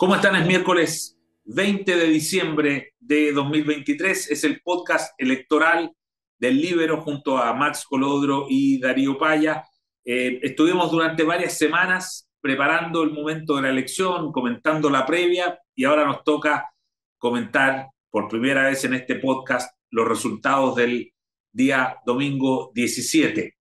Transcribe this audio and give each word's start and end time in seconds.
¿Cómo 0.00 0.14
están? 0.14 0.34
Es 0.34 0.46
miércoles 0.46 1.18
20 1.44 1.94
de 1.94 2.06
diciembre 2.06 2.94
de 3.00 3.32
2023. 3.32 4.30
Es 4.30 4.44
el 4.44 4.62
podcast 4.62 5.12
electoral 5.20 5.94
del 6.38 6.58
Libero 6.58 7.02
junto 7.02 7.36
a 7.36 7.52
Max 7.52 7.84
Colodro 7.86 8.46
y 8.48 8.80
Darío 8.80 9.18
Paya. 9.18 9.62
Eh, 10.02 10.40
estuvimos 10.42 10.90
durante 10.90 11.22
varias 11.22 11.58
semanas 11.58 12.30
preparando 12.40 13.02
el 13.02 13.10
momento 13.10 13.56
de 13.56 13.60
la 13.60 13.68
elección, 13.68 14.32
comentando 14.32 14.88
la 14.88 15.04
previa 15.04 15.58
y 15.74 15.84
ahora 15.84 16.06
nos 16.06 16.24
toca 16.24 16.70
comentar 17.18 17.88
por 18.08 18.26
primera 18.26 18.70
vez 18.70 18.82
en 18.86 18.94
este 18.94 19.16
podcast 19.16 19.70
los 19.90 20.08
resultados 20.08 20.76
del 20.76 21.12
día 21.52 21.98
domingo 22.06 22.72
17. 22.74 23.54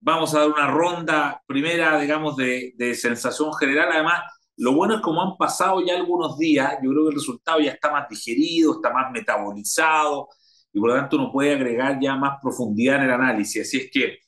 Vamos 0.00 0.34
a 0.34 0.38
dar 0.38 0.48
una 0.48 0.66
ronda 0.68 1.42
primera, 1.46 2.00
digamos, 2.00 2.36
de, 2.36 2.72
de 2.74 2.94
sensación 2.94 3.52
general. 3.52 3.90
Además, 3.92 4.22
lo 4.56 4.72
bueno 4.72 4.96
es 4.96 5.00
como 5.00 5.22
han 5.22 5.36
pasado 5.36 5.84
ya 5.84 5.96
algunos 5.96 6.38
días, 6.38 6.78
yo 6.82 6.90
creo 6.90 7.04
que 7.04 7.08
el 7.10 7.14
resultado 7.14 7.60
ya 7.60 7.72
está 7.72 7.90
más 7.90 8.08
digerido, 8.08 8.74
está 8.74 8.92
más 8.92 9.10
metabolizado 9.10 10.28
y 10.72 10.80
por 10.80 10.90
lo 10.90 10.96
tanto 10.96 11.16
uno 11.16 11.32
puede 11.32 11.54
agregar 11.54 11.98
ya 12.00 12.16
más 12.16 12.38
profundidad 12.40 12.96
en 12.96 13.02
el 13.02 13.10
análisis. 13.10 13.62
Así 13.62 13.78
es 13.78 13.90
que 13.90 14.18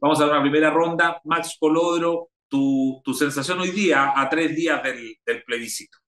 vamos 0.00 0.20
a 0.20 0.24
dar 0.26 0.34
una 0.34 0.42
primera 0.42 0.70
ronda. 0.70 1.20
Max 1.24 1.56
Colodro, 1.58 2.30
tu, 2.48 3.00
tu 3.04 3.14
sensación 3.14 3.60
hoy 3.60 3.70
día 3.70 4.12
a 4.14 4.28
tres 4.28 4.54
días 4.54 4.82
del, 4.82 5.42
plebiscito. 5.44 5.98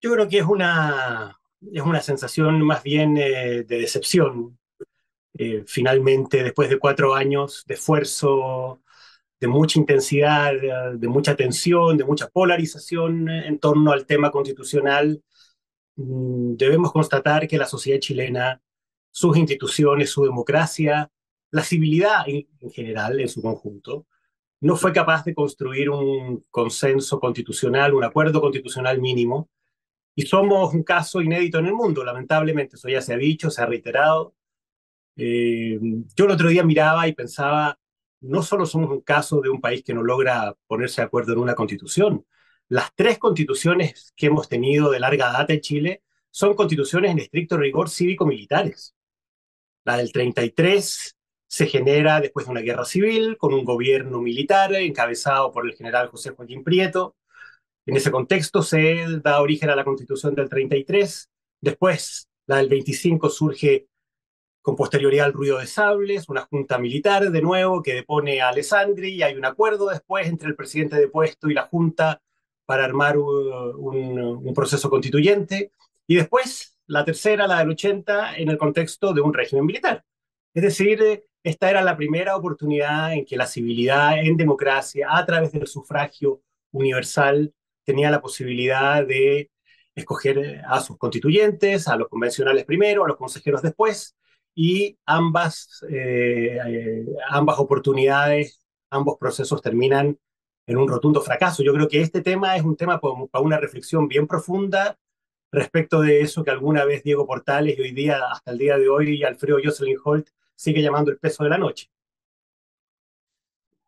Yo 0.00 0.12
creo 0.12 0.28
que 0.28 0.38
es 0.38 0.44
una, 0.44 1.38
es 1.72 1.82
una 1.82 2.00
sensación 2.00 2.62
más 2.62 2.82
bien 2.82 3.16
eh, 3.16 3.64
de 3.64 3.80
decepción. 3.80 4.58
Eh, 5.34 5.64
finalmente, 5.66 6.42
después 6.42 6.68
de 6.68 6.78
cuatro 6.78 7.14
años 7.14 7.64
de 7.66 7.74
esfuerzo, 7.74 8.80
de 9.40 9.48
mucha 9.48 9.78
intensidad, 9.78 10.52
de, 10.94 11.08
mucha 11.08 11.36
tensión, 11.36 11.96
de 11.96 12.04
mucha 12.04 12.28
polarización 12.28 13.28
en 13.28 13.58
torno 13.58 13.92
al 13.92 14.06
tema 14.06 14.30
constitucional, 14.30 15.22
mm, 15.96 16.56
debemos 16.56 16.92
constatar 16.92 17.46
que 17.46 17.58
la 17.58 17.66
sociedad 17.66 18.00
chilena, 18.00 18.60
sus 19.10 19.36
instituciones, 19.36 20.10
su 20.10 20.24
democracia, 20.24 21.10
la 21.50 21.62
civilidad 21.62 22.24
en, 22.28 22.46
general, 22.70 23.20
en 23.20 23.28
su 23.28 23.42
conjunto, 23.42 24.06
no 24.60 24.76
fue 24.76 24.92
capaz 24.92 25.24
de 25.24 25.34
construir 25.34 25.90
un 25.90 26.44
consenso 26.50 27.20
constitucional, 27.20 27.94
un 27.94 28.04
acuerdo 28.04 28.40
constitucional 28.40 29.00
mínimo, 29.00 29.48
y 30.16 30.22
somos 30.22 30.74
un 30.74 30.82
caso 30.82 31.22
inédito 31.22 31.58
en 31.60 31.66
el 31.66 31.74
mundo, 31.74 32.04
lamentablemente, 32.04 32.76
eso 32.76 32.88
ya 32.88 33.00
se 33.00 33.14
ha 33.14 33.16
dicho, 33.16 33.50
se 33.50 33.62
ha 33.62 33.66
reiterado. 33.66 34.34
Eh, 35.16 35.78
yo 36.16 36.24
el 36.24 36.30
otro 36.32 36.48
día 36.48 36.64
miraba 36.64 37.06
y 37.06 37.14
pensaba, 37.14 37.78
no 38.20 38.42
solo 38.42 38.66
somos 38.66 38.90
un 38.90 39.00
caso 39.00 39.40
de 39.40 39.48
un 39.50 39.60
país 39.60 39.82
que 39.84 39.94
no 39.94 40.02
logra 40.02 40.54
ponerse 40.66 41.00
de 41.00 41.06
acuerdo 41.06 41.32
en 41.32 41.38
una 41.38 41.54
constitución, 41.54 42.24
las 42.68 42.94
tres 42.94 43.18
constituciones 43.18 44.12
que 44.16 44.26
hemos 44.26 44.48
tenido 44.48 44.90
de 44.90 45.00
larga 45.00 45.32
data 45.32 45.52
en 45.52 45.60
Chile 45.60 46.02
son 46.30 46.54
constituciones 46.54 47.12
en 47.12 47.18
estricto 47.18 47.56
rigor 47.56 47.88
cívico-militares. 47.88 48.94
La 49.84 49.96
del 49.96 50.12
33 50.12 51.16
se 51.46 51.66
genera 51.66 52.20
después 52.20 52.44
de 52.46 52.52
una 52.52 52.60
guerra 52.60 52.84
civil 52.84 53.38
con 53.38 53.54
un 53.54 53.64
gobierno 53.64 54.20
militar 54.20 54.74
encabezado 54.74 55.50
por 55.50 55.66
el 55.66 55.74
general 55.74 56.08
José 56.08 56.30
Joaquín 56.30 56.62
Prieto. 56.62 57.16
En 57.86 57.96
ese 57.96 58.10
contexto 58.10 58.62
se 58.62 59.18
da 59.22 59.40
origen 59.40 59.70
a 59.70 59.76
la 59.76 59.84
constitución 59.84 60.34
del 60.34 60.50
33. 60.50 61.30
Después, 61.62 62.28
la 62.46 62.58
del 62.58 62.68
25 62.68 63.30
surge 63.30 63.88
con 64.62 64.76
posterioridad 64.76 65.26
al 65.26 65.32
ruido 65.32 65.58
de 65.58 65.66
sables, 65.66 66.28
una 66.28 66.42
junta 66.42 66.78
militar 66.78 67.30
de 67.30 67.42
nuevo 67.42 67.82
que 67.82 67.94
depone 67.94 68.40
a 68.40 68.48
Alessandri 68.48 69.14
y 69.14 69.22
hay 69.22 69.34
un 69.34 69.44
acuerdo 69.44 69.88
después 69.88 70.26
entre 70.26 70.48
el 70.48 70.56
presidente 70.56 70.96
depuesto 70.96 71.48
y 71.48 71.54
la 71.54 71.66
junta 71.66 72.20
para 72.66 72.84
armar 72.84 73.16
un, 73.16 74.18
un, 74.18 74.54
proceso 74.54 74.90
constituyente. 74.90 75.72
Y 76.06 76.16
después 76.16 76.76
la 76.86 77.04
tercera, 77.04 77.46
la 77.46 77.60
del 77.60 77.70
80, 77.70 78.36
en 78.36 78.50
el 78.50 78.58
contexto 78.58 79.14
de 79.14 79.22
un 79.22 79.32
régimen 79.32 79.64
militar. 79.64 80.04
Es 80.52 80.62
decir, 80.62 81.24
esta 81.42 81.70
era 81.70 81.82
la 81.82 81.96
primera 81.96 82.36
oportunidad 82.36 83.14
en 83.14 83.24
que 83.24 83.36
la 83.36 83.46
civilidad 83.46 84.18
en 84.18 84.36
democracia, 84.36 85.08
a 85.10 85.24
través 85.24 85.52
del 85.52 85.66
sufragio 85.66 86.42
universal, 86.72 87.54
tenía 87.84 88.10
la 88.10 88.20
posibilidad 88.20 89.06
de 89.06 89.50
escoger 89.94 90.62
a 90.66 90.80
sus 90.80 90.98
constituyentes, 90.98 91.88
a 91.88 91.96
los 91.96 92.08
convencionales 92.08 92.66
primero, 92.66 93.04
a 93.04 93.08
los 93.08 93.16
consejeros 93.16 93.62
después, 93.62 94.14
y 94.60 94.98
ambas, 95.06 95.84
eh, 95.88 96.58
eh, 96.66 97.06
ambas 97.30 97.60
oportunidades, 97.60 98.58
ambos 98.90 99.16
procesos 99.16 99.62
terminan 99.62 100.18
en 100.66 100.76
un 100.76 100.88
rotundo 100.88 101.20
fracaso. 101.20 101.62
Yo 101.62 101.72
creo 101.72 101.86
que 101.86 102.00
este 102.00 102.22
tema 102.22 102.56
es 102.56 102.64
un 102.64 102.76
tema 102.76 103.00
para 103.00 103.44
una 103.44 103.60
reflexión 103.60 104.08
bien 104.08 104.26
profunda 104.26 104.98
respecto 105.52 106.00
de 106.00 106.22
eso 106.22 106.42
que 106.42 106.50
alguna 106.50 106.84
vez 106.84 107.04
Diego 107.04 107.24
Portales 107.24 107.78
y 107.78 107.82
hoy 107.82 107.92
día, 107.92 108.20
hasta 108.32 108.50
el 108.50 108.58
día 108.58 108.76
de 108.76 108.88
hoy, 108.88 109.22
Alfredo 109.22 109.58
Jocelyn 109.62 109.96
Holt 110.02 110.30
sigue 110.56 110.82
llamando 110.82 111.12
el 111.12 111.18
peso 111.18 111.44
de 111.44 111.50
la 111.50 111.58
noche. 111.58 111.88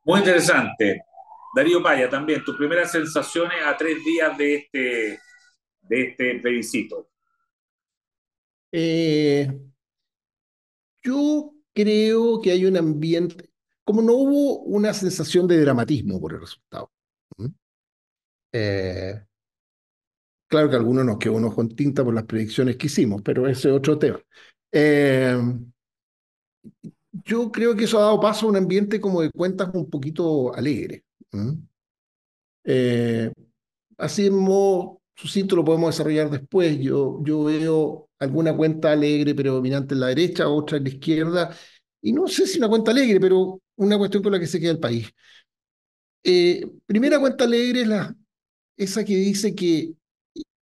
Muy 0.04 0.20
interesante. 0.20 1.02
Darío 1.52 1.82
Paya, 1.82 2.08
también, 2.08 2.44
tus 2.44 2.56
primeras 2.56 2.92
sensaciones 2.92 3.58
a 3.66 3.76
tres 3.76 4.04
días 4.04 4.38
de 4.38 4.54
este, 4.54 5.20
de 5.80 6.02
este 6.02 6.38
plebiscito. 6.38 7.08
Eh, 8.70 9.50
yo 11.02 11.54
creo 11.72 12.40
que 12.40 12.50
hay 12.52 12.64
un 12.66 12.76
ambiente, 12.76 13.50
como 13.84 14.02
no 14.02 14.14
hubo 14.14 14.60
una 14.60 14.92
sensación 14.94 15.46
de 15.46 15.60
dramatismo 15.60 16.20
por 16.20 16.34
el 16.34 16.40
resultado. 16.40 16.90
Eh, 18.52 19.22
claro 20.48 20.68
que 20.70 20.76
algunos 20.76 21.04
nos 21.04 21.18
quedó 21.18 21.34
unos 21.34 21.54
con 21.54 21.68
tinta 21.68 22.04
por 22.04 22.14
las 22.14 22.24
predicciones 22.24 22.76
que 22.76 22.86
hicimos, 22.86 23.22
pero 23.22 23.46
ese 23.46 23.68
es 23.68 23.74
otro 23.74 23.98
tema. 23.98 24.20
Eh, 24.72 25.36
yo 27.24 27.50
creo 27.50 27.74
que 27.74 27.84
eso 27.84 27.98
ha 27.98 28.02
dado 28.02 28.20
paso 28.20 28.46
a 28.46 28.50
un 28.50 28.56
ambiente 28.56 29.00
como 29.00 29.20
de 29.22 29.30
cuentas 29.30 29.70
un 29.74 29.88
poquito 29.90 30.54
alegre. 30.54 31.04
Eh, 32.64 33.32
así 33.98 34.26
en 34.26 34.36
modo 34.36 35.00
sucinto 35.14 35.56
lo 35.56 35.64
podemos 35.64 35.94
desarrollar 35.94 36.30
después. 36.30 36.78
Yo, 36.80 37.20
yo 37.24 37.44
veo 37.44 38.09
alguna 38.20 38.56
cuenta 38.56 38.92
alegre 38.92 39.34
predominante 39.34 39.94
en 39.94 40.00
la 40.00 40.08
derecha, 40.08 40.48
otra 40.48 40.78
en 40.78 40.84
la 40.84 40.90
izquierda, 40.90 41.56
y 42.02 42.12
no 42.12 42.28
sé 42.28 42.46
si 42.46 42.58
una 42.58 42.68
cuenta 42.68 42.92
alegre, 42.92 43.20
pero 43.20 43.60
una 43.76 43.98
cuestión 43.98 44.22
con 44.22 44.32
la 44.32 44.40
que 44.40 44.46
se 44.46 44.60
queda 44.60 44.72
el 44.72 44.80
país. 44.80 45.08
Eh, 46.22 46.62
primera 46.86 47.18
cuenta 47.18 47.44
alegre 47.44 47.82
es 47.82 47.88
la, 47.88 48.14
esa 48.76 49.04
que 49.04 49.16
dice 49.16 49.54
que 49.54 49.94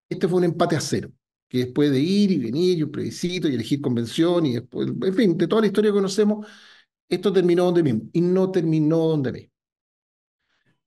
este 0.09 0.29
fue 0.29 0.39
un 0.39 0.45
empate 0.45 0.77
a 0.77 0.81
cero, 0.81 1.11
que 1.49 1.59
después 1.59 1.91
de 1.91 2.01
ir 2.01 2.33
y 2.33 2.39
venir 2.39 2.79
y 2.79 2.83
un 2.85 2.93
plebiscito 2.93 3.49
y 3.49 3.55
elegir 3.55 3.81
convención 3.81 4.47
y 4.47 4.55
después, 4.55 4.89
en 4.89 5.15
fin, 5.15 5.39
de 5.39 5.49
toda 5.49 5.63
la 5.63 5.69
historia 5.69 5.91
que 5.91 5.97
conocemos, 5.97 6.47
esto 7.09 7.33
terminó 7.33 7.67
donde 7.67 7.83
mismo 7.83 8.11
y 8.13 8.21
no 8.21 8.51
terminó 8.51 8.99
donde 9.09 9.33
mismo. 9.33 9.53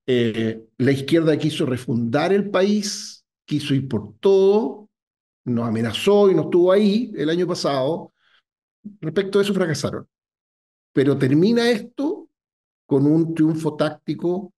Eh, 0.07 0.65
la 0.77 0.91
izquierda 0.91 1.37
quiso 1.37 1.65
refundar 1.65 2.33
el 2.33 2.49
país, 2.49 3.23
quiso 3.45 3.73
ir 3.73 3.87
por 3.87 4.15
todo, 4.19 4.89
nos 5.45 5.67
amenazó 5.67 6.29
y 6.29 6.35
nos 6.35 6.45
estuvo 6.45 6.71
ahí 6.71 7.11
el 7.15 7.29
año 7.29 7.47
pasado, 7.47 8.13
respecto 8.99 9.39
a 9.39 9.41
eso 9.41 9.53
fracasaron. 9.53 10.07
Pero 10.93 11.17
termina 11.17 11.69
esto 11.69 12.27
con 12.85 13.05
un 13.05 13.33
triunfo 13.33 13.75
táctico 13.75 14.53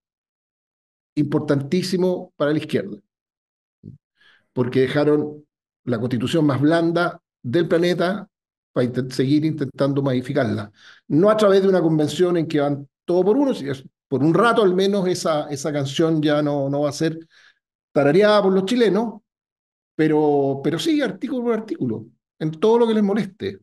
importantísimo 1.16 2.34
para 2.35 2.52
la 2.52 2.58
izquierda, 2.58 2.97
porque 4.52 4.82
dejaron 4.82 5.46
la 5.85 6.00
constitución 6.00 6.46
más 6.46 6.59
blanda 6.59 7.22
del 7.41 7.68
planeta 7.68 8.28
para 8.72 8.88
seguir 9.09 9.46
intentando 9.46 10.02
modificarla. 10.02 10.72
No 11.08 11.29
a 11.29 11.38
través 11.38 11.62
de 11.62 11.70
una 11.70 11.82
convención 11.82 12.38
en 12.38 12.47
que 12.47 12.59
van 12.59 12.88
todo 13.06 13.24
por 13.24 13.38
uno, 13.38 13.53
por 14.08 14.24
un 14.24 14.34
rato 14.34 14.64
al 14.64 14.74
menos 14.74 15.08
esa, 15.08 15.50
esa 15.50 15.72
canción 15.72 16.22
ya 16.22 16.41
no, 16.41 16.70
no 16.70 16.82
va 16.82 16.90
a 16.90 16.94
ser 16.94 17.20
tarareada 17.91 18.41
por 18.41 18.53
los 18.53 18.66
chilenos, 18.66 19.22
pero, 19.95 20.61
pero 20.63 20.79
sí, 20.79 21.01
artículo 21.01 21.43
por 21.43 21.53
artículo, 21.53 22.05
en 22.40 22.51
todo 22.51 22.79
lo 22.79 22.87
que 22.87 22.93
les 22.93 23.03
moleste. 23.03 23.59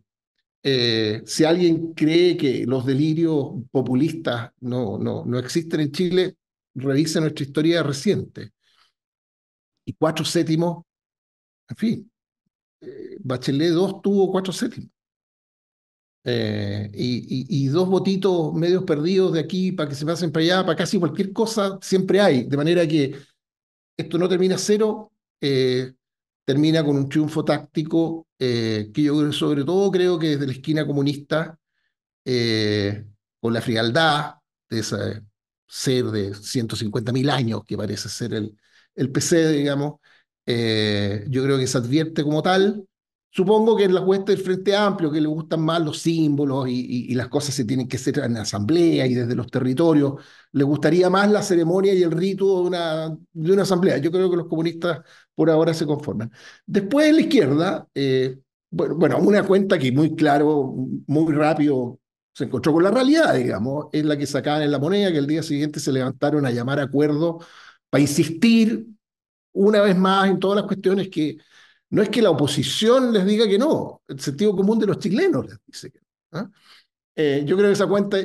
Eh, 0.63 1.23
si 1.25 1.45
alguien 1.45 1.95
cree 1.95 2.37
que 2.37 2.67
los 2.67 2.85
delirios 2.85 3.53
populistas 3.71 4.51
no, 4.61 4.99
no, 4.99 5.25
no 5.25 5.39
existen 5.39 5.81
en 5.81 5.93
Chile, 5.93 6.37
revise 6.75 7.21
nuestra 7.21 7.45
historia 7.45 7.83
reciente. 7.83 8.53
Y 9.85 9.95
cuatro 9.95 10.25
séptimos, 10.25 10.85
en 11.69 11.77
fin, 11.77 12.13
eh, 12.81 13.17
Bachelet 13.21 13.73
2 13.73 14.03
tuvo 14.03 14.31
cuatro 14.31 14.53
séptimos. 14.53 14.91
Eh, 16.23 16.91
y, 16.93 17.65
y, 17.65 17.69
dos 17.69 17.89
votitos 17.89 18.53
medios 18.53 18.85
perdidos 18.85 19.33
de 19.33 19.41
aquí 19.41 19.73
para 19.73 19.89
que 19.89 19.95
se 19.95 20.05
pasen 20.05 20.31
para 20.31 20.45
allá, 20.45 20.67
para 20.67 20.77
casi 20.77 20.99
cualquier 20.99 21.33
cosa, 21.33 21.79
siempre 21.81 22.21
hay. 22.21 22.45
De 22.45 22.59
manera 22.59 22.87
que 22.87 23.17
esto 23.97 24.19
no 24.19 24.29
termina 24.29 24.59
cero, 24.59 25.13
eh, 25.41 25.95
termina 26.51 26.85
con 26.85 26.97
un 26.97 27.09
triunfo 27.09 27.45
táctico 27.45 28.27
eh, 28.37 28.91
que 28.93 29.03
yo 29.05 29.33
sobre 29.33 29.63
todo 29.65 29.89
creo 29.93 30.19
que 30.19 30.31
desde 30.31 30.47
la 30.47 30.53
esquina 30.53 30.85
comunista, 30.85 31.57
eh, 32.25 33.05
con 33.41 33.53
la 33.55 33.61
frialdad 33.61 34.35
de 34.69 34.81
ese 34.81 35.23
ser 35.69 36.07
de 36.07 36.35
150.000 36.35 37.31
años 37.31 37.63
que 37.65 37.77
parece 37.77 38.09
ser 38.09 38.35
el, 38.35 38.57
el 38.97 39.13
PC, 39.13 39.53
digamos, 39.53 40.01
eh, 40.45 41.25
yo 41.29 41.45
creo 41.45 41.57
que 41.57 41.69
se 41.69 41.79
advierte 41.79 42.25
como 42.25 42.43
tal. 42.43 42.85
Supongo 43.33 43.77
que 43.77 43.85
en 43.85 43.95
la 43.95 44.05
cuesta 44.05 44.33
del 44.33 44.43
Frente 44.43 44.75
Amplio, 44.75 45.13
que 45.13 45.21
le 45.21 45.29
gustan 45.29 45.61
más 45.61 45.81
los 45.81 46.01
símbolos 46.01 46.67
y, 46.69 47.15
las 47.15 47.29
cosas 47.29 47.55
se 47.55 47.65
tienen 47.65 47.87
que 47.87 47.97
hacer 47.97 48.19
en 48.19 48.37
asamblea 48.37 49.07
y 49.07 49.15
desde 49.15 49.37
los 49.37 49.49
territorios, 49.49 50.15
le 50.51 50.65
gustaría 50.65 51.09
más 51.09 51.31
la 51.31 51.43
ceremonia 51.43 51.95
y 51.95 52.03
el 52.03 52.11
rito 52.11 52.57
de 52.57 52.69
una, 52.69 53.17
de 53.33 53.53
una 53.53 53.63
asamblea. 53.63 53.99
Yo 53.99 54.11
creo 54.11 54.29
que 54.31 54.37
los 54.37 54.49
comunistas 54.49 55.01
por 55.41 55.49
ahora 55.49 55.73
se 55.73 55.87
conforman. 55.87 56.31
Después 56.67 57.09
en 57.09 57.17
la 57.17 57.23
izquierda, 57.23 57.89
eh, 57.95 58.39
bueno, 58.71 59.19
una 59.21 59.43
cuenta 59.47 59.79
que 59.79 59.91
muy 59.91 60.15
claro, 60.15 60.75
muy 61.07 61.33
rápido 61.33 61.99
se 62.35 62.45
encontró 62.45 62.75
con 62.75 62.83
la 62.85 62.91
realidad, 62.91 63.35
digamos, 63.35 63.87
es 63.91 64.05
la 64.05 64.19
que 64.19 64.27
sacaban 64.27 64.61
en 64.61 64.71
la 64.71 64.79
moneda, 64.79 65.11
que 65.11 65.17
el 65.17 65.27
día 65.27 65.43
siguiente 65.43 65.81
se 65.81 65.93
levantaron 65.93 66.45
a 66.45 66.51
llamar 66.51 66.79
a 66.79 66.83
acuerdo 66.83 67.39
para 67.89 68.03
insistir 68.03 68.87
una 69.55 69.81
vez 69.81 69.97
más 69.97 70.29
en 70.29 70.39
todas 70.39 70.57
las 70.57 70.67
cuestiones 70.67 71.09
que 71.09 71.39
no 71.89 72.03
es 72.03 72.11
que 72.11 72.21
la 72.21 72.29
oposición 72.29 73.11
les 73.11 73.25
diga 73.25 73.49
que 73.49 73.59
no, 73.59 74.03
el 74.09 74.21
sentido 74.21 74.55
común 74.55 74.79
de 74.79 74.89
los 74.89 74.99
chilenos 74.99 75.47
les 75.47 75.59
dice 75.67 75.91
que 75.91 76.01
no. 76.01 76.39
¿ah? 76.39 76.51
Eh, 77.17 77.45
yo 77.47 77.57
creo 77.57 77.69
que 77.71 77.73
esa 77.73 77.87
cuenta 77.87 78.19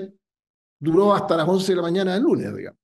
duró 0.77 1.15
hasta 1.15 1.37
las 1.37 1.47
11 1.47 1.71
de 1.71 1.75
la 1.77 1.81
mañana 1.81 2.13
del 2.15 2.23
lunes, 2.23 2.53
digamos. 2.53 2.79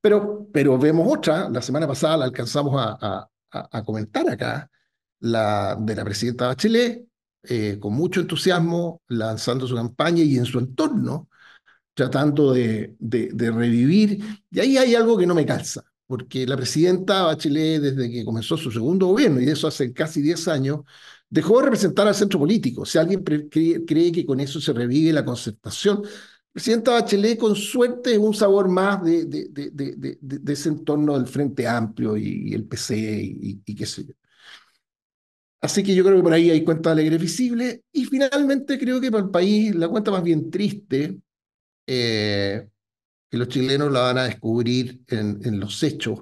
Pero, 0.00 0.48
pero 0.52 0.78
vemos 0.78 1.06
otra, 1.10 1.48
la 1.48 1.62
semana 1.62 1.86
pasada 1.86 2.18
la 2.18 2.24
alcanzamos 2.26 2.74
a, 2.76 3.28
a, 3.50 3.84
comentar 3.84 4.28
acá, 4.28 4.70
la 5.20 5.76
de 5.78 5.94
la 5.94 6.04
presidenta 6.04 6.46
Bachelet, 6.46 7.06
eh, 7.42 7.78
con 7.80 7.94
mucho 7.94 8.20
entusiasmo, 8.20 9.02
lanzando 9.08 9.66
su 9.66 9.74
campaña 9.74 10.22
y 10.22 10.38
en 10.38 10.44
su 10.44 10.58
entorno, 10.58 11.28
tratando 11.94 12.52
de, 12.52 12.96
de, 12.98 13.30
de 13.32 13.50
revivir. 13.50 14.24
Y 14.50 14.60
ahí 14.60 14.78
hay 14.78 14.94
algo 14.94 15.18
que 15.18 15.26
no 15.26 15.34
me 15.34 15.46
calza 15.46 15.84
porque 16.10 16.44
la 16.44 16.56
presidenta 16.56 17.22
Bachelet, 17.22 17.80
desde 17.80 18.10
que 18.10 18.24
comenzó 18.24 18.56
su 18.56 18.72
segundo 18.72 19.06
gobierno, 19.06 19.40
y 19.40 19.48
eso 19.48 19.68
hace 19.68 19.92
casi 19.92 20.20
10 20.20 20.48
años, 20.48 20.80
dejó 21.28 21.58
de 21.58 21.66
representar 21.66 22.08
al 22.08 22.16
centro 22.16 22.40
político. 22.40 22.84
Si 22.84 22.98
alguien 22.98 23.22
cree, 23.22 24.10
que 24.10 24.26
con 24.26 24.40
eso 24.40 24.60
se 24.60 24.72
revive 24.72 25.12
la 25.12 25.24
concertación, 25.24 26.02
presidenta 26.52 26.92
Bachelet, 26.92 27.38
con 27.38 27.54
suerte, 27.54 28.18
un 28.18 28.34
sabor 28.34 28.68
más 28.68 29.02
de, 29.02 29.24
de, 29.26 30.52
ese 30.52 30.68
entorno 30.68 31.16
del 31.16 31.26
Frente 31.26 31.66
Amplio 31.66 32.16
y, 32.16 32.52
el 32.52 32.64
PC 32.64 32.96
y, 32.96 33.74
qué 33.74 33.86
sé 33.86 34.06
yo. 34.06 34.14
Así 35.62 35.82
que 35.82 35.94
yo 35.94 36.02
creo 36.02 36.16
que 36.16 36.22
por 36.22 36.32
ahí 36.32 36.50
hay 36.50 36.64
cuentas 36.64 36.92
alegres 36.92 37.20
visibles. 37.20 37.80
Y 37.92 38.06
finalmente 38.06 38.78
creo 38.78 39.00
que 39.00 39.10
para 39.10 39.24
el 39.24 39.30
país 39.30 39.74
la 39.74 39.88
cuenta 39.88 40.10
más 40.10 40.22
bien 40.22 40.50
triste 40.50 41.20
eh, 41.86 42.66
que 43.30 43.36
los 43.38 43.48
chilenos 43.48 43.92
la 43.92 44.00
van 44.00 44.18
a 44.18 44.24
descubrir 44.24 45.02
en, 45.08 45.60
los 45.60 45.82
hechos, 45.82 46.20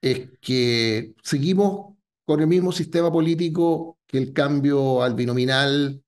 es 0.00 0.28
que 0.40 1.14
seguimos 1.22 1.96
con 2.24 2.40
el 2.40 2.46
mismo 2.46 2.72
sistema 2.72 3.10
político 3.10 3.98
que 4.06 4.18
el 4.18 4.32
cambio 4.32 5.02
al 5.02 5.14
binominal 5.14 6.02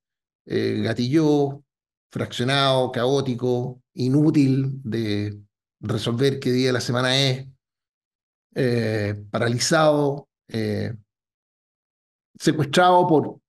eh, 0.44 0.81
gatilló, 0.82 1.64
fraccionado, 2.10 2.90
caótico, 2.92 3.82
inútil 3.94 4.80
de 4.82 5.38
resolver 5.80 6.40
qué 6.40 6.52
día 6.52 6.68
de 6.68 6.72
la 6.72 6.80
semana 6.80 7.16
es, 7.16 7.46
eh, 8.54 9.14
paralizado, 9.30 10.28
eh, 10.48 10.94
secuestrado 12.38 13.06
por, 13.06 13.40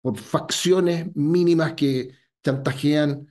por 0.00 0.16
facciones 0.16 1.14
mínimas 1.14 1.74
que 1.74 2.10
chantajean 2.42 3.26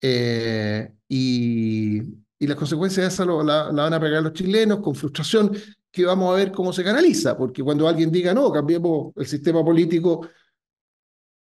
eh, 0.00 0.90
y, 1.08 2.00
y, 2.38 2.46
las 2.46 2.56
consecuencias 2.56 3.04
de 3.04 3.24
eso 3.24 3.42
la, 3.42 3.70
van 3.70 3.92
a 3.92 4.00
pegar 4.00 4.22
los 4.22 4.32
chilenos 4.32 4.80
con 4.80 4.94
frustración 4.94 5.52
que 5.90 6.04
vamos 6.04 6.32
a 6.32 6.36
ver 6.36 6.52
cómo 6.52 6.72
se 6.72 6.84
canaliza, 6.84 7.36
porque 7.36 7.62
cuando 7.62 7.88
alguien 7.88 8.10
diga, 8.10 8.32
no, 8.32 8.52
cambiemos 8.52 9.12
el 9.16 9.26
sistema 9.26 9.64
político, 9.64 10.28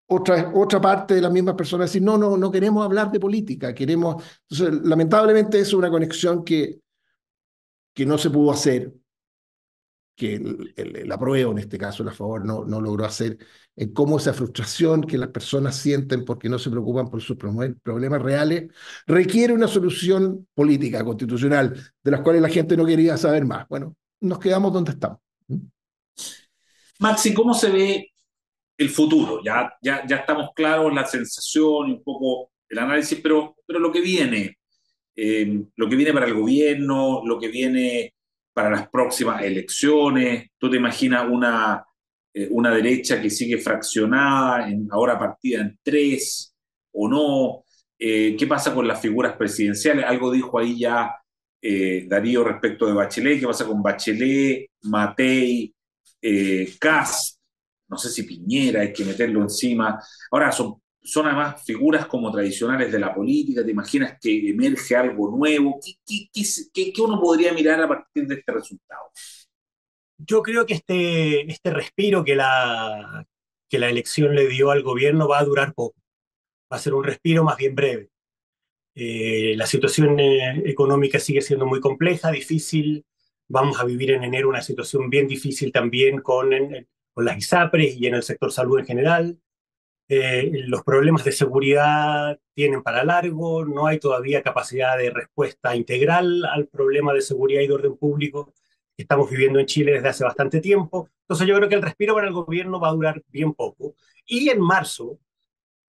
otra, 0.08 0.53
otra 0.55 0.81
parte 0.81 1.14
de 1.14 1.20
las 1.20 1.32
mismas 1.32 1.55
personas 1.55 1.91
decir, 1.91 2.03
no, 2.03 2.17
no, 2.17 2.37
no 2.37 2.50
queremos 2.50 2.85
hablar 2.85 3.11
de 3.11 3.20
política, 3.20 3.75
queremos... 3.75 4.23
Entonces, 4.49 4.81
lamentablemente 4.85 5.58
es 5.58 5.73
una 5.73 5.91
conexión 5.91 6.44
que, 6.44 6.81
que 7.93 8.06
no 8.06 8.17
se 8.19 8.31
pudo 8.31 8.53
hacer 8.53 8.93
que 10.17 10.35
el, 10.76 11.12
apruebo, 11.12 11.53
en 11.53 11.58
este 11.58 11.76
caso, 11.76 12.03
el 12.03 12.08
a 12.08 12.12
favor, 12.12 12.43
no, 12.44 12.64
no 12.64 12.81
logró 12.81 13.05
hacer, 13.05 13.37
en 13.76 13.93
cómo 13.93 14.17
esa 14.17 14.32
frustración 14.32 15.03
que 15.03 15.19
las 15.19 15.29
personas 15.29 15.76
sienten 15.76 16.25
porque 16.25 16.49
no 16.49 16.59
se 16.59 16.70
preocupan 16.70 17.11
por 17.11 17.20
sus 17.20 17.37
problemas 17.37 18.23
reales, 18.23 18.73
requiere 19.06 19.52
una 19.52 19.69
solución 19.69 20.49
política, 20.55 21.05
constitucional, 21.05 21.79
de 22.02 22.11
las 22.11 22.23
cuales 22.23 22.41
la 22.41 22.49
gente 22.49 22.79
no 22.79 22.87
quería 22.87 23.19
saber 23.19 23.44
más. 23.44 23.69
Bueno, 23.69 23.94
nos 24.20 24.38
quedamos 24.38 24.73
donde 24.73 24.93
estamos. 24.93 25.19
Maxi, 26.99 27.35
¿cómo 27.35 27.52
se 27.52 27.70
ve 27.70 28.12
el 28.78 28.90
futuro? 28.90 29.43
Ya, 29.44 29.73
ya, 29.82 30.06
ya 30.06 30.17
estamos 30.17 30.50
claros 30.55 30.93
la 30.94 31.06
sensación 31.06 31.88
y 31.88 31.93
un 31.93 32.02
poco 32.02 32.50
el 32.69 32.78
análisis, 32.78 33.20
pero, 33.23 33.56
pero 33.67 33.78
lo 33.78 33.93
que 33.93 34.00
viene, 34.00 34.58
eh, 35.14 35.62
lo 35.76 35.88
que 35.88 35.96
viene 35.96 36.12
para 36.12 36.26
el 36.26 36.34
gobierno, 36.34 37.23
lo 37.25 37.38
que 37.38 37.49
viene 37.49 38.14
para 38.52 38.70
las 38.70 38.88
próximas 38.88 39.43
elecciones? 39.43 40.50
¿Tú 40.58 40.70
te 40.70 40.76
imaginas 40.76 41.26
una, 41.28 41.84
eh, 42.34 42.49
una 42.50 42.75
derecha 42.75 43.20
que 43.20 43.31
sigue 43.31 43.58
fraccionada, 43.58 44.69
ahora 44.90 45.19
partida 45.19 45.61
en 45.61 45.78
tres 45.82 46.55
o 46.93 47.08
no? 47.08 47.64
Eh, 47.99 48.37
¿Qué 48.38 48.46
pasa 48.46 48.75
con 48.75 48.87
las 48.87 49.00
figuras 49.00 49.37
presidenciales? 49.37 50.05
Algo 50.05 50.31
dijo 50.31 50.58
ahí 50.58 50.78
ya 50.78 51.14
Darío 52.06 52.44
respecto 52.44 52.87
de 52.87 52.93
Bachelet. 52.93 53.40
¿Qué 53.40 53.46
pasa 53.46 53.67
con 53.67 53.82
Bachelet, 53.82 54.70
Matei, 54.82 55.75
Kass? 56.78 57.36
No 57.88 57.99
sé 57.99 58.11
si 58.11 58.25
Piñera 58.25 58.81
hay 58.81 58.93
que 58.93 59.05
meterlo 59.05 59.43
encima. 59.43 60.00
Ahora, 60.31 60.50
son 60.53 60.81
son 61.06 61.27
además 61.27 61.65
figuras 61.65 62.06
como 62.06 62.33
tradicionales 62.33 62.91
de 62.91 62.99
la 62.99 63.15
política, 63.15 63.65
¿te 63.65 63.71
imaginas 63.71 64.19
que 64.21 64.50
emerge 64.50 64.97
algo 64.97 65.31
nuevo? 65.31 65.79
¿Qué, 65.81 66.29
qué, 66.33 66.93
qué, 66.93 67.03
uno 67.03 67.21
podría 67.21 67.53
mirar 67.53 67.81
a 67.81 67.88
partir 67.88 68.26
de 68.26 68.35
este 68.35 68.52
resultado? 68.52 69.11
Yo 70.19 70.43
creo 70.43 70.66
que 70.66 70.75
este, 70.75 71.50
este 71.50 71.71
respiro 71.71 72.25
que 72.25 72.35
la, 72.35 73.25
que 73.69 73.78
la 73.78 73.88
elección 73.88 74.35
le 74.35 74.49
dio 74.49 74.73
al 74.73 74.83
gobierno 74.83 75.28
va 75.28 75.38
a 75.38 75.45
durar 75.45 75.75
poco, 75.75 75.97
va 76.73 76.76
a 76.76 76.81
ser 76.81 76.93
un 76.93 77.05
respiro 77.05 77.45
más 77.45 77.57
bien 77.57 77.76
breve. 77.76 78.11
Eh, 78.95 79.55
la 79.57 79.66
situación 79.66 80.19
eh, 80.19 80.62
económica 80.64 81.21
sigue 81.21 81.40
siendo 81.40 81.66
muy 81.66 81.81
compleja, 81.81 82.33
difícil, 82.33 83.05
vamos 83.47 83.78
a 83.78 83.85
vivir 83.85 84.11
en 84.11 84.25
enero 84.25 84.49
una 84.49 84.62
situación 84.62 85.09
bien 85.09 85.28
difícil 85.28 85.71
también 85.71 86.21
con, 86.21 86.52
con 87.16 87.25
las 87.25 87.38
ISAPRES 87.38 87.96
y 87.96 88.06
en 88.08 88.14
el 88.14 88.23
sector 88.23 88.52
salud 88.52 88.78
en 88.78 88.85
general. 88.85 89.40
Eh, 90.06 90.50
los 90.66 90.85
problemas 90.85 91.25
de 91.25 91.32
seguridad 91.32 92.38
tienen 92.52 92.82
para 92.82 93.04
largo, 93.04 93.64
no 93.64 93.87
hay 93.87 93.99
todavía 93.99 94.42
capacidad 94.42 94.99
de 94.99 95.08
respuesta 95.08 95.75
integral 95.75 96.44
al 96.44 96.66
problema 96.66 97.14
de 97.14 97.23
seguridad 97.23 97.62
y 97.62 97.68
de 97.68 97.73
orden 97.73 97.96
público 97.96 98.52
que 98.94 99.04
estamos 99.04 99.30
viviendo 99.30 99.58
en 99.58 99.64
Chile 99.64 99.92
desde 99.92 100.08
hace 100.08 100.25
bastante 100.25 100.61
tiempo. 100.61 101.08
Entonces 101.23 101.49
yo 101.49 101.56
creo 101.56 101.70
que 101.70 101.76
el 101.76 101.82
respiro 101.82 102.14
para 102.14 102.26
el 102.28 102.35
gobierno 102.35 102.78
va 102.78 102.90
a 102.90 102.92
durar 102.92 103.23
bien 103.28 103.54
poco. 103.54 103.94
Y 104.26 104.50
en 104.50 104.61
marzo 104.61 105.18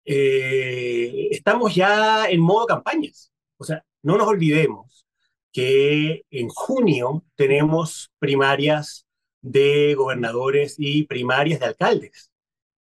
eh, 0.05 1.29
estamos 1.31 1.73
ya 1.73 2.29
en 2.29 2.39
modo 2.39 2.67
campañas. 2.67 3.31
O 3.57 3.63
sea, 3.63 3.83
no 4.03 4.15
nos 4.15 4.27
olvidemos 4.27 5.07
que 5.51 6.23
en 6.29 6.49
junio 6.49 7.25
tenemos 7.35 8.11
primarias 8.19 9.07
de 9.45 9.93
gobernadores 9.93 10.75
y 10.79 11.03
primarias 11.03 11.59
de 11.59 11.67
alcaldes. 11.67 12.31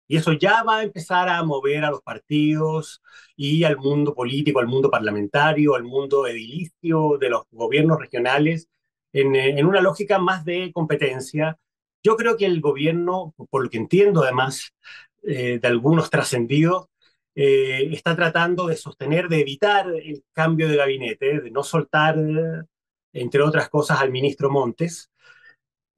Y 0.07 0.17
eso 0.17 0.31
ya 0.33 0.63
va 0.63 0.77
a 0.77 0.83
empezar 0.83 1.27
a 1.27 1.43
mover 1.43 1.83
a 1.83 1.91
los 1.91 2.01
partidos 2.01 3.01
y 3.35 3.63
al 3.65 3.77
mundo 3.77 4.13
político, 4.13 4.59
al 4.59 4.67
mundo 4.67 4.89
parlamentario, 4.89 5.75
al 5.75 5.83
mundo 5.83 6.25
edilicio 6.25 7.17
de 7.19 7.29
los 7.29 7.43
gobiernos 7.51 7.99
regionales 7.99 8.69
en, 9.11 9.35
en 9.35 9.65
una 9.65 9.81
lógica 9.81 10.19
más 10.19 10.45
de 10.45 10.71
competencia. 10.73 11.57
Yo 12.01 12.15
creo 12.15 12.37
que 12.37 12.45
el 12.45 12.61
gobierno, 12.61 13.33
por 13.49 13.63
lo 13.63 13.69
que 13.69 13.77
entiendo 13.77 14.23
además 14.23 14.73
eh, 15.23 15.59
de 15.61 15.67
algunos 15.67 16.09
trascendidos, 16.09 16.87
eh, 17.35 17.89
está 17.91 18.15
tratando 18.15 18.67
de 18.67 18.77
sostener, 18.77 19.27
de 19.27 19.41
evitar 19.41 19.87
el 19.89 20.23
cambio 20.31 20.69
de 20.69 20.77
gabinete, 20.77 21.41
de 21.41 21.51
no 21.51 21.63
soltar, 21.63 22.15
entre 23.13 23.41
otras 23.41 23.69
cosas, 23.69 23.99
al 23.99 24.11
ministro 24.11 24.49
Montes, 24.49 25.09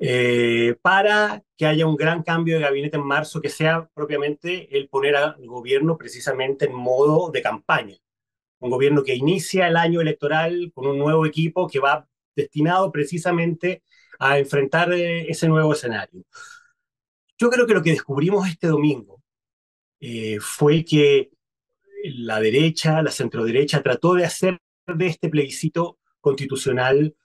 eh, 0.08 0.76
para 0.84 1.44
que 1.58 1.66
haya 1.66 1.88
un 1.88 1.96
gran 1.96 2.22
cambio 2.22 2.56
de 2.56 2.62
gabinete 2.62 2.98
en 2.98 3.06
marzo, 3.08 3.42
que 3.42 3.50
sea 3.50 3.90
propiamente 3.96 4.78
el 4.78 4.88
poner 4.88 5.16
al 5.16 5.48
gobierno 5.48 5.98
precisamente 5.98 6.66
en 6.66 6.76
modo 6.76 7.32
de 7.32 7.42
campaña. 7.42 7.98
Un 8.60 8.70
gobierno 8.70 9.04
que 9.04 9.16
inicia 9.16 9.68
el 9.68 9.78
año 9.78 10.02
electoral 10.02 10.72
con 10.76 10.86
un 10.86 11.00
nuevo 11.00 11.26
equipo 11.26 11.68
que 11.68 11.80
va 11.80 12.08
destinado 12.36 12.92
precisamente 12.92 13.82
a 14.20 14.38
enfrentar 14.38 14.94
eh, 14.94 15.28
ese 15.28 15.48
nuevo 15.48 15.74
escenario. 15.74 16.24
Yo 17.40 17.50
creo 17.50 17.66
que 17.66 17.74
lo 17.74 17.82
que 17.82 17.92
descubrimos 17.92 18.48
este 18.48 18.68
domingo 18.68 19.24
eh, 20.00 20.38
fue 20.40 20.86
que 20.86 21.32
la 22.04 22.40
derecha, 22.40 23.02
la 23.02 23.12
centroderecha, 23.12 23.82
trató 23.82 24.14
de 24.14 24.26
hacer 24.26 24.60
de 24.86 25.08
este 25.08 25.30
plebiscito 25.30 25.98
constitucional 26.22 27.16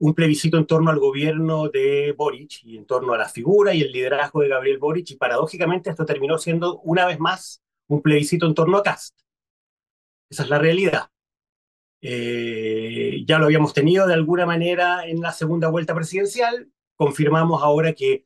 un 0.00 0.14
plebiscito 0.14 0.56
en 0.56 0.66
torno 0.66 0.90
al 0.90 0.98
gobierno 0.98 1.68
de 1.68 2.14
Boric 2.16 2.64
y 2.64 2.78
en 2.78 2.86
torno 2.86 3.12
a 3.12 3.18
la 3.18 3.28
figura 3.28 3.74
y 3.74 3.82
el 3.82 3.92
liderazgo 3.92 4.40
de 4.40 4.48
Gabriel 4.48 4.78
Boric 4.78 5.10
y 5.10 5.16
paradójicamente 5.16 5.90
esto 5.90 6.06
terminó 6.06 6.38
siendo 6.38 6.80
una 6.80 7.06
vez 7.06 7.20
más 7.20 7.62
un 7.86 8.00
plebiscito 8.00 8.46
en 8.46 8.54
torno 8.54 8.78
a 8.78 8.82
Cast. 8.82 9.14
Esa 10.30 10.44
es 10.44 10.48
la 10.48 10.58
realidad. 10.58 11.10
Eh, 12.00 13.24
ya 13.26 13.38
lo 13.38 13.44
habíamos 13.44 13.74
tenido 13.74 14.06
de 14.06 14.14
alguna 14.14 14.46
manera 14.46 15.06
en 15.06 15.20
la 15.20 15.32
segunda 15.32 15.68
vuelta 15.68 15.94
presidencial, 15.94 16.70
confirmamos 16.96 17.62
ahora 17.62 17.92
que 17.92 18.24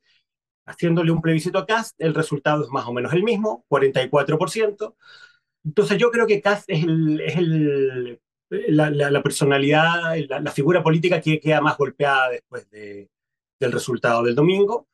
haciéndole 0.65 1.11
un 1.11 1.21
plebiscito 1.21 1.59
a 1.59 1.65
Cast, 1.65 1.93
el 1.99 2.15
resultado 2.15 2.63
es 2.63 2.69
más 2.69 2.87
o 2.87 2.93
menos 2.93 3.11
el 3.11 3.23
mismo, 3.23 3.65
44%. 3.67 4.95
Entonces 5.65 5.97
yo 5.97 6.09
creo 6.09 6.25
que 6.25 6.41
Cast 6.41 6.69
es, 6.69 6.85
el, 6.85 8.21
la, 8.49 9.23
personalidad, 9.23 10.15
la, 10.27 10.51
figura 10.51 10.83
política 10.83 11.21
que 11.21 11.39
queda 11.39 11.61
más 11.61 11.77
golpeada 11.77 12.29
después 12.29 12.69
de, 12.69 13.09
del 13.59 13.71
resultado 13.71 14.23
del 14.23 14.35
domingo. 14.35 14.87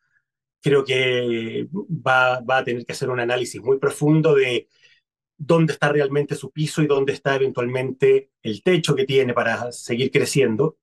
Creo 0.62 0.84
que 0.84 1.68
va, 1.74 2.40
va 2.42 2.58
a 2.60 2.64
tener 2.64 2.86
que 2.86 2.94
hacer 2.94 3.10
un 3.10 3.20
análisis 3.20 3.62
muy 3.62 3.80
profundo 3.80 4.36
de 4.36 4.68
dónde 5.38 5.74
está 5.74 5.90
realmente 5.90 6.36
su 6.36 6.52
piso 6.52 6.82
y 6.84 6.88
dónde 6.88 7.14
está 7.14 7.36
eventualmente 7.36 8.30
el 8.44 8.62
techo 8.62 8.96
que 8.96 9.06
tiene 9.06 9.34
para 9.34 9.72
seguir 9.72 10.12
creciendo. 10.12 10.78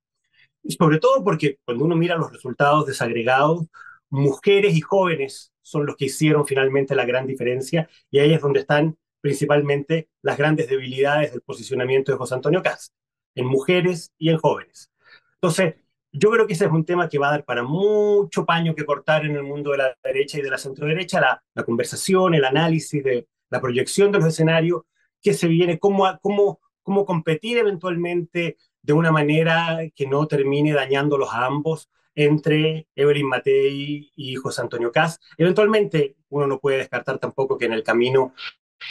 Sobre 0.68 0.98
todo 0.98 1.22
porque 1.25 1.58
cuando 1.64 1.84
uno 1.84 1.94
mira 1.96 2.16
los 2.16 2.32
resultados 2.32 2.87
desagregados, 2.87 3.66
mujeres 4.10 4.75
y 4.75 4.80
jóvenes 4.80 5.52
son 5.62 5.87
los 5.87 5.96
que 5.96 6.06
hicieron 6.06 6.46
finalmente 6.46 6.96
la 6.96 7.06
gran 7.06 7.26
diferencia 7.26 7.88
y 8.10 8.18
ahí 8.18 8.32
es 8.34 8.40
donde 8.40 8.60
están 8.60 8.96
principalmente 9.20 10.08
las 10.22 10.37
grandes 10.37 10.68
debilidades 10.68 11.32
del 11.32 11.42
posicionamiento 11.42 12.12
de 12.12 12.18
José 12.18 12.34
Antonio 12.34 12.62
Cast, 12.62 12.92
en 13.34 13.46
mujeres 13.46 14.12
y 14.18 14.30
en 14.30 14.38
jóvenes. 14.38 14.90
Entonces, 15.34 15.75
yo 16.12 16.30
creo 16.30 16.46
que 16.46 16.54
ese 16.54 16.64
es 16.64 16.70
un 16.70 16.84
tema 16.84 17.08
que 17.08 17.18
va 17.18 17.28
a 17.28 17.32
dar 17.32 17.44
para 17.44 17.62
mucho 17.62 18.44
paño 18.44 18.75
que 18.75 18.84
cortar 18.84 19.25
en 19.25 19.37
el 19.37 19.42
mundo 19.42 19.72
de 19.72 19.78
la 19.78 19.96
derecha 20.02 20.38
y 20.38 20.42
de 20.42 20.50
la 20.50 20.58
centro-derecha, 20.58 21.20
la, 21.20 21.42
la 21.54 21.64
conversación, 21.64 22.34
el 22.34 22.44
análisis 22.44 23.04
de 23.04 23.28
la 23.50 23.60
proyección 23.60 24.10
de 24.10 24.18
los 24.18 24.28
escenarios, 24.28 24.82
que 25.22 25.34
se 25.34 25.48
viene, 25.48 25.78
cómo, 25.78 26.06
cómo, 26.20 26.60
cómo 26.82 27.04
competir 27.04 27.58
eventualmente 27.58 28.56
de 28.82 28.92
una 28.92 29.12
manera 29.12 29.80
que 29.94 30.06
no 30.06 30.26
termine 30.26 30.72
dañándolos 30.72 31.32
a 31.32 31.46
ambos 31.46 31.90
entre 32.14 32.88
Evelyn 32.96 33.28
Matei 33.28 34.10
y 34.16 34.34
José 34.37 34.62
Antonio 34.62 34.90
Caz. 34.90 35.20
Eventualmente, 35.37 36.16
uno 36.30 36.46
no 36.46 36.58
puede 36.58 36.78
descartar 36.78 37.18
tampoco 37.18 37.56
que 37.56 37.66
en 37.66 37.75
el 37.75 37.84
camino 37.84 38.34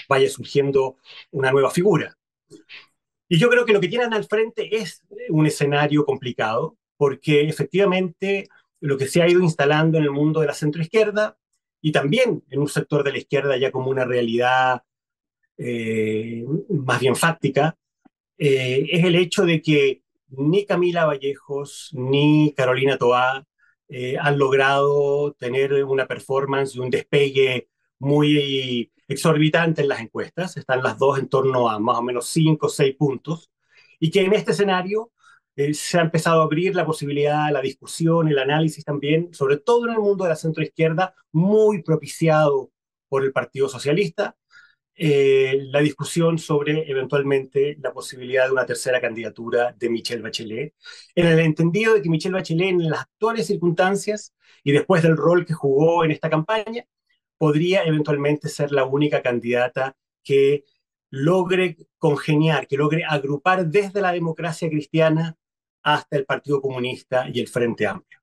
vaya 0.08 0.30
surgiendo 0.30 0.98
una 1.32 1.52
nueva 1.52 1.72
figura. 1.72 2.18
Y 3.30 3.38
yo 3.38 3.50
creo 3.50 3.66
que 3.66 3.74
lo 3.74 3.82
que 3.82 3.90
tienen 3.90 4.14
al 4.14 4.26
frente 4.26 4.78
es 4.78 5.04
un 5.30 5.46
escenario 5.46 6.06
complicado, 6.06 6.78
porque 6.96 7.42
efectivamente 7.42 8.48
lo 8.80 8.98
que 8.98 9.08
se 9.08 9.22
ha 9.22 9.28
ido 9.28 9.42
instalando 9.42 9.98
en 9.98 10.06
el 10.06 10.12
mundo 10.12 10.42
de 10.42 10.48
la 10.48 10.54
centroizquierda 10.54 11.38
y 11.82 11.92
también 11.92 12.44
en 12.50 12.60
un 12.60 12.68
sector 12.68 13.04
de 13.04 13.12
la 13.12 13.18
izquierda 13.18 13.58
ya 13.58 13.72
como 13.72 13.90
una 13.90 14.06
realidad 14.06 14.84
eh, 15.58 16.46
más 16.70 17.00
bien 17.00 17.16
fáctica, 17.16 17.78
eh, 18.38 18.86
es 18.92 19.04
el 19.04 19.16
hecho 19.16 19.46
de 19.46 19.62
que 19.62 20.04
ni 20.30 20.66
Camila 20.66 21.06
Vallejos 21.06 21.90
ni 21.94 22.54
Carolina 22.56 22.98
Toá 22.98 23.46
eh, 23.90 24.18
han 24.20 24.38
logrado 24.38 25.34
tener 25.34 25.84
una 25.86 26.06
performance 26.06 26.76
y 26.76 26.80
un 26.80 26.90
despegue 26.90 27.70
muy 28.00 28.92
exorbitante 29.08 29.82
en 29.82 29.90
las 29.90 30.02
encuestas. 30.02 30.58
Están 30.58 30.84
las 30.84 30.98
dos 30.98 31.20
en 31.20 31.30
torno 31.30 31.70
a 31.70 31.80
más 31.80 31.98
o 31.98 32.04
menos 32.04 32.28
5 32.28 32.68
o 32.68 32.70
6 32.70 32.96
puntos. 32.96 33.52
Y 34.00 34.12
que 34.12 34.22
en 34.22 34.34
este 34.34 34.52
escenario 34.52 35.12
eh, 35.56 35.74
se 35.74 35.98
ha 35.98 36.02
empezado 36.02 36.42
a 36.42 36.44
abrir 36.46 36.76
la 36.76 36.86
posibilidad, 36.86 37.52
la 37.52 37.62
discusión, 37.62 38.28
el 38.28 38.40
análisis 38.40 38.84
también, 38.86 39.34
sobre 39.34 39.58
todo 39.58 39.88
en 39.88 39.94
el 39.94 40.00
mundo 40.00 40.24
de 40.24 40.30
la 40.32 40.36
centroizquierda, 40.36 41.16
muy 41.32 41.82
propiciado 41.82 42.72
por 43.10 43.24
el 43.24 43.32
Partido 43.32 43.68
Socialista, 43.70 44.36
eh, 45.00 45.58
la 45.72 45.80
discusión 45.80 46.40
sobre 46.40 46.90
eventualmente 46.90 47.78
la 47.82 47.94
posibilidad 47.94 48.46
de 48.46 48.52
una 48.52 48.66
tercera 48.66 49.00
candidatura 49.00 49.72
de 49.78 49.90
Michelle 49.90 50.22
Bachelet, 50.24 50.74
en 51.16 51.28
el 51.28 51.40
entendido 51.40 51.94
de 51.94 52.02
que 52.02 52.10
Michelle 52.10 52.34
Bachelet 52.34 52.70
en 52.70 52.90
las 52.90 53.02
actuales 53.02 53.48
circunstancias 53.48 54.34
y 54.64 54.72
después 54.72 55.04
del 55.04 55.18
rol 55.18 55.46
que 55.46 55.54
jugó 55.54 56.04
en 56.04 56.12
esta 56.12 56.30
campaña, 56.30 56.84
podría 57.38 57.84
eventualmente 57.84 58.50
ser 58.50 58.72
la 58.72 58.86
única 58.86 59.22
candidata 59.22 59.96
que 60.24 60.66
logre 61.10 61.78
congeniar, 61.98 62.68
que 62.68 62.78
logre 62.78 63.04
agrupar 63.08 63.68
desde 63.68 64.02
la 64.02 64.12
democracia 64.12 64.70
cristiana 64.70 65.38
hasta 65.84 66.18
el 66.18 66.26
Partido 66.26 66.62
Comunista 66.62 67.28
y 67.32 67.40
el 67.40 67.48
Frente 67.48 67.88
Amplio. 67.88 68.20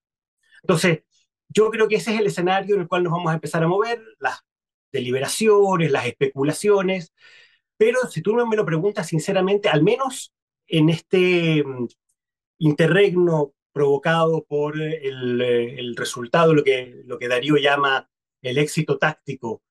Entonces, 0.63 1.03
yo 1.49 1.71
creo 1.71 1.89
que 1.89 1.97
ese 1.97 2.13
es 2.15 2.21
el 2.21 2.27
escenario 2.27 2.75
en 2.75 2.83
el 2.83 2.89
cual 2.89 3.05
nos 3.05 3.13
vamos 3.13 3.31
a 3.31 3.35
empezar 3.35 3.63
a 3.63 3.69
mover, 3.69 4.03
las 4.19 4.41
deliberaciones, 4.93 5.91
las 5.91 6.07
especulaciones, 6.07 7.13
pero 7.77 8.01
si 8.11 8.23
tú 8.23 8.35
no 8.37 8.47
me 8.47 8.57
lo 8.57 8.65
preguntas 8.65 9.07
sinceramente, 9.09 9.69
al 9.69 9.83
menos 9.83 10.33
en 10.67 10.91
este 10.91 11.65
mm, 11.65 11.89
interregno 12.59 13.53
provocado 13.73 14.45
por 14.45 14.81
el, 14.81 15.41
el 15.41 15.97
resultado, 15.97 16.55
lo 16.55 16.63
que, 16.63 17.03
lo 17.07 17.19
que 17.19 17.29
Darío 17.29 17.57
llama 17.57 18.09
el 18.45 18.59
éxito 18.59 18.99
táctico 18.99 19.63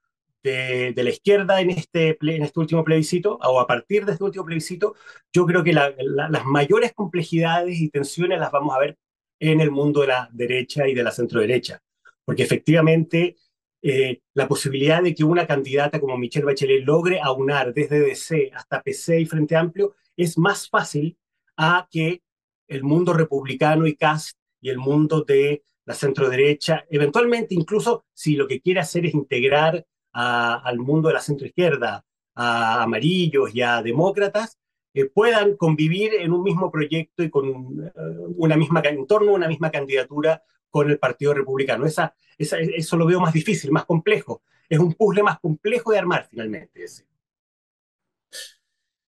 de, 0.43 0.93
la 0.95 1.09
izquierda 1.09 1.61
en 1.61 1.69
este, 1.69 2.17
en 2.19 2.43
este 2.43 2.59
último 2.59 2.83
plebiscito, 2.83 3.39
o 3.41 3.59
a 3.59 3.67
partir 3.67 4.05
de 4.05 4.13
este 4.13 4.23
último 4.23 4.45
plebiscito, 4.45 4.95
yo 5.31 5.45
creo 5.45 5.63
que 5.63 5.73
las 5.73 6.45
mayores 6.45 6.91
complejidades 6.93 7.79
y 7.79 7.89
tensiones 7.89 8.39
las 8.39 8.51
vamos 8.51 8.75
a 8.75 8.79
ver 8.79 8.97
en 9.39 9.61
el 9.61 9.71
mundo 9.71 10.01
de 10.01 10.07
la 10.07 10.29
derecha 10.33 10.87
y 10.87 10.93
de 10.93 11.03
la 11.03 11.11
centro-derecha, 11.11 11.81
porque 12.25 12.43
efectivamente 12.43 13.37
eh, 13.81 14.21
la 14.33 14.47
posibilidad 14.47 15.03
de 15.03 15.13
que 15.13 15.23
una 15.23 15.45
candidata 15.45 15.99
como 15.99 16.17
Michelle 16.17 16.45
Bachelet 16.45 16.85
logre 16.85 17.19
aunar 17.21 17.73
desde 17.73 17.99
DC 17.99 18.51
hasta 18.53 18.81
PC 18.81 19.21
y 19.21 19.25
Frente 19.25 19.55
Amplio 19.55 19.95
es 20.15 20.37
más 20.37 20.69
fácil 20.69 21.17
a 21.57 21.87
que 21.91 22.21
el 22.67 22.83
mundo 22.83 23.13
republicano 23.13 23.85
y 23.85 23.95
CAST 23.95 24.37
y 24.61 24.69
el 24.69 24.77
mundo 24.77 25.23
de 25.23 25.63
la 25.85 25.93
centro-derecha, 25.93 26.85
eventualmente 26.89 27.53
incluso 27.53 28.05
si 28.13 28.35
lo 28.35 28.47
que 28.47 28.61
quiere 28.61 28.79
hacer 28.79 29.05
es 29.05 29.13
integrar 29.13 29.85
al 30.13 30.77
mundo 30.79 31.07
de 31.07 31.15
la 31.15 31.21
centroizquierda, 31.21 32.05
a 32.35 32.83
amarillos 32.83 33.53
y 33.53 33.61
a 33.61 33.81
demócratas, 33.81 34.59
eh, 34.93 35.05
puedan 35.05 35.57
convivir 35.57 36.13
en 36.15 36.31
un 36.31 36.43
mismo 36.43 36.71
proyecto 36.71 37.23
y 37.23 37.29
con 37.29 37.47
eh, 37.47 37.91
una 38.37 38.55
misma, 38.55 38.81
en 38.85 39.07
torno 39.07 39.31
a 39.31 39.35
una 39.35 39.47
misma 39.47 39.71
candidatura 39.71 40.43
con 40.69 40.89
el 40.89 40.99
Partido 40.99 41.33
Republicano. 41.33 41.85
Esa, 41.85 42.15
eso 42.37 42.97
lo 42.97 43.05
veo 43.05 43.19
más 43.19 43.33
difícil, 43.33 43.71
más 43.71 43.85
complejo. 43.85 44.43
Es 44.69 44.79
un 44.79 44.93
puzzle 44.93 45.23
más 45.23 45.39
complejo 45.39 45.91
de 45.91 45.99
armar 45.99 46.27
finalmente. 46.29 46.83
Ese. 46.83 47.07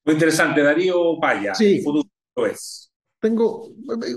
Muy 0.05 0.15
interesante, 0.15 0.63
Darío 0.63 1.19
Paya. 1.21 1.55
Sí. 1.55 1.83
es. 2.37 2.93
Tengo, 3.21 3.71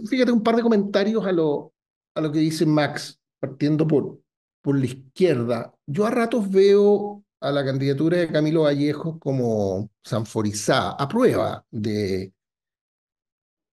fíjate, 0.09 0.31
un 0.31 0.43
par 0.43 0.57
de 0.57 0.61
comentarios 0.61 1.25
a 1.25 1.31
lo, 1.31 1.73
a 2.17 2.21
lo 2.21 2.31
que 2.31 2.39
dice 2.39 2.65
Max, 2.65 3.19
partiendo 3.39 3.87
por, 3.87 4.19
por 4.61 4.77
la 4.77 4.85
izquierda. 4.85 5.73
Yo 5.85 6.05
a 6.05 6.11
ratos 6.11 6.49
veo 6.49 7.23
a 7.39 7.51
la 7.51 7.63
candidatura 7.63 8.17
de 8.17 8.31
Camilo 8.31 8.63
Vallejo 8.63 9.19
como 9.19 9.91
sanforizada, 10.03 10.91
a 10.91 11.07
prueba 11.07 11.63
de, 11.69 12.33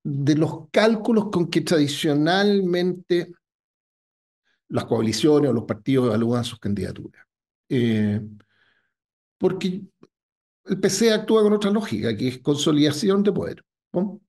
de 0.03 0.37
los 0.37 0.69
cálculos 0.71 1.31
con 1.31 1.49
que 1.49 1.63
tradicionalmente 1.63 3.33
las 4.69 4.85
coaliciones 4.85 5.51
o 5.51 5.55
los 5.55 5.65
partidos 5.65 6.07
evalúan 6.07 6.45
sus 6.45 6.59
candidaturas. 6.59 7.25
Eh, 7.69 8.21
porque 9.39 9.81
el 10.67 10.81
PC 10.81 11.13
actúa 11.13 11.43
con 11.43 11.55
otra 11.55 11.71
lógica, 11.71 12.15
que 12.17 12.29
es 12.29 12.39
consolidación 12.39 13.23
de 13.23 13.33
poder, 13.33 13.65
¿no? 13.93 14.21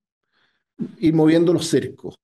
ir 1.00 1.14
moviendo 1.14 1.54
los 1.54 1.68
cercos. 1.68 2.16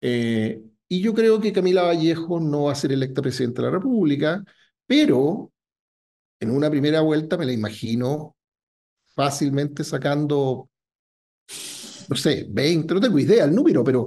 Eh, 0.00 0.62
y 0.88 1.00
yo 1.00 1.14
creo 1.14 1.40
que 1.40 1.52
Camila 1.52 1.82
Vallejo 1.82 2.40
no 2.40 2.64
va 2.64 2.72
a 2.72 2.76
ser 2.76 2.92
electa 2.92 3.22
presidenta 3.22 3.62
de 3.62 3.68
la 3.68 3.78
República, 3.78 4.44
pero 4.86 5.52
en 6.40 6.50
una 6.50 6.70
primera 6.70 7.00
vuelta 7.00 7.36
me 7.36 7.46
la 7.46 7.52
imagino 7.52 8.36
fácilmente 9.14 9.82
sacando, 9.84 10.68
no 12.08 12.16
sé, 12.16 12.46
20, 12.50 12.94
no 12.94 13.00
tengo 13.00 13.18
idea 13.18 13.44
el 13.44 13.54
número, 13.54 13.82
pero 13.82 14.06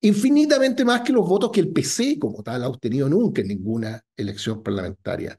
infinitamente 0.00 0.84
más 0.84 1.02
que 1.02 1.12
los 1.12 1.28
votos 1.28 1.50
que 1.50 1.60
el 1.60 1.72
PC 1.72 2.18
como 2.18 2.42
tal 2.42 2.62
ha 2.62 2.68
obtenido 2.68 3.08
nunca 3.08 3.42
en 3.42 3.48
ninguna 3.48 4.00
elección 4.16 4.62
parlamentaria. 4.62 5.38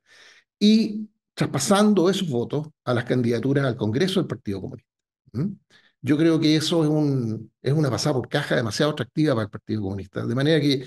Y 0.59 1.09
traspasando 1.33 2.09
esos 2.09 2.29
votos 2.29 2.67
a 2.83 2.93
las 2.93 3.05
candidaturas 3.05 3.65
al 3.65 3.77
Congreso 3.77 4.19
del 4.19 4.27
Partido 4.27 4.61
Comunista. 4.61 4.89
Yo 6.07 6.17
creo 6.17 6.39
que 6.39 6.55
eso 6.55 6.83
es, 6.83 6.89
un, 6.89 7.51
es 7.61 7.73
una 7.73 7.89
pasada 7.89 8.15
por 8.15 8.29
caja 8.29 8.55
demasiado 8.55 8.93
atractiva 8.93 9.35
para 9.35 9.43
el 9.43 9.49
Partido 9.49 9.81
Comunista. 9.81 10.25
De 10.25 10.33
manera 10.33 10.61
que 10.61 10.85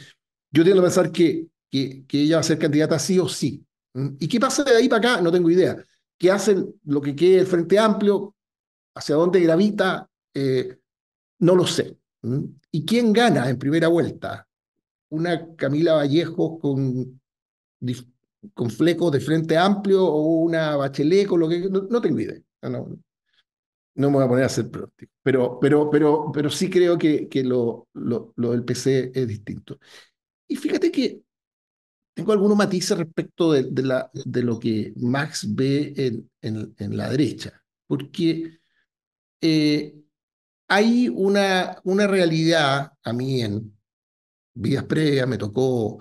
yo 0.50 0.64
tiendo 0.64 0.80
a 0.80 0.84
pensar 0.84 1.12
que, 1.12 1.46
que, 1.70 2.06
que 2.06 2.22
ella 2.22 2.36
va 2.36 2.40
a 2.40 2.44
ser 2.44 2.58
candidata 2.58 2.98
sí 2.98 3.18
o 3.18 3.28
sí. 3.28 3.62
¿Y 4.18 4.26
qué 4.28 4.40
pasa 4.40 4.64
de 4.64 4.76
ahí 4.76 4.88
para 4.88 5.12
acá? 5.12 5.22
No 5.22 5.30
tengo 5.30 5.50
idea. 5.50 5.76
¿Qué 6.16 6.30
hacen 6.30 6.74
lo 6.84 7.02
que 7.02 7.14
quede 7.14 7.40
el 7.40 7.46
Frente 7.46 7.78
Amplio? 7.78 8.34
¿Hacia 8.94 9.16
dónde 9.16 9.40
gravita? 9.40 10.08
Eh, 10.32 10.78
no 11.40 11.54
lo 11.54 11.66
sé. 11.66 11.98
¿Y 12.70 12.86
quién 12.86 13.12
gana 13.12 13.50
en 13.50 13.58
primera 13.58 13.88
vuelta? 13.88 14.48
¿Una 15.10 15.54
Camila 15.54 15.94
Vallejo 15.94 16.58
con, 16.58 17.20
con 18.54 18.70
flecos 18.70 19.12
de 19.12 19.20
frente 19.20 19.58
amplio 19.58 20.02
o 20.06 20.40
una 20.40 20.76
Bachelet 20.76 21.26
con 21.26 21.40
lo 21.40 21.48
que... 21.48 21.68
No, 21.68 22.00
tengo 22.00 22.20
idea. 22.20 22.40
No, 22.62 22.70
no, 22.70 22.98
me 24.08 24.16
voy 24.16 24.24
a 24.24 24.28
poner 24.28 24.44
a 24.44 24.46
hacer 24.46 24.70
pronóstico. 24.70 25.12
Pero, 25.22 25.58
pero, 25.60 25.90
pero, 25.90 26.30
pero 26.32 26.50
sí 26.50 26.70
creo 26.70 26.96
que, 26.96 27.28
que 27.28 27.44
lo, 27.44 27.88
lo, 27.94 28.32
lo 28.36 28.52
del 28.52 28.64
PC 28.64 29.12
es 29.14 29.28
distinto. 29.28 29.78
Y 30.48 30.56
fíjate 30.56 30.90
que 30.90 31.20
tengo 32.14 32.32
algunos 32.32 32.56
matices 32.56 32.98
respecto 32.98 33.52
de, 33.52 33.64
de, 33.64 33.82
la, 33.82 34.10
de 34.12 34.42
lo 34.42 34.58
que 34.58 34.92
Max 34.96 35.46
ve 35.54 35.92
en, 35.96 36.30
en, 36.42 36.74
en 36.78 36.96
la 36.96 37.08
derecha, 37.10 37.62
porque 37.86 38.60
eh, 39.40 39.94
hay 40.68 41.08
una, 41.08 41.80
una 41.84 42.06
realidad, 42.06 42.92
a 43.02 43.12
mí 43.12 43.42
en 43.42 43.76
vidas 44.54 44.84
previas 44.84 45.26
me 45.26 45.38
tocó 45.38 45.98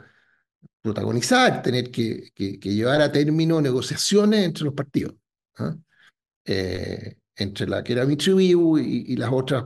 protagonizar, 0.81 1.61
tener 1.61 1.91
que, 1.91 2.31
que, 2.33 2.57
llevar 2.59 3.01
a 3.01 3.11
término 3.11 3.61
negociaciones 3.61 4.45
entre 4.45 4.65
los 4.65 4.73
partidos, 4.73 5.15
¿ah? 5.57 5.75
eh, 6.45 7.17
entre 7.39 7.67
la 7.67 7.83
que 7.83 7.93
era 7.93 8.05
Michibiu 8.05 8.77
y, 8.77 9.05
y 9.13 9.15
las 9.15 9.31
otras 9.31 9.65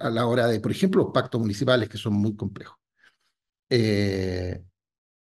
a 0.00 0.10
la 0.10 0.26
hora 0.26 0.46
de, 0.46 0.60
por 0.60 0.70
ejemplo, 0.70 1.02
los 1.04 1.12
pactos 1.12 1.40
municipales 1.40 1.88
que 1.88 1.98
son 1.98 2.14
muy 2.14 2.36
complejos. 2.36 2.76
Eh, 3.70 4.62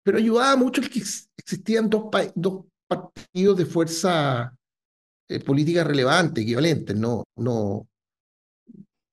pero 0.03 0.17
ayudaba 0.17 0.55
mucho 0.55 0.81
el 0.81 0.89
que 0.89 1.01
existían 1.37 1.89
dos, 1.89 2.05
dos 2.35 2.65
partidos 2.87 3.57
de 3.57 3.65
fuerza 3.65 4.55
eh, 5.27 5.39
política 5.39 5.83
relevante, 5.83 6.41
equivalentes, 6.41 6.95
no, 6.95 7.23
no. 7.37 7.87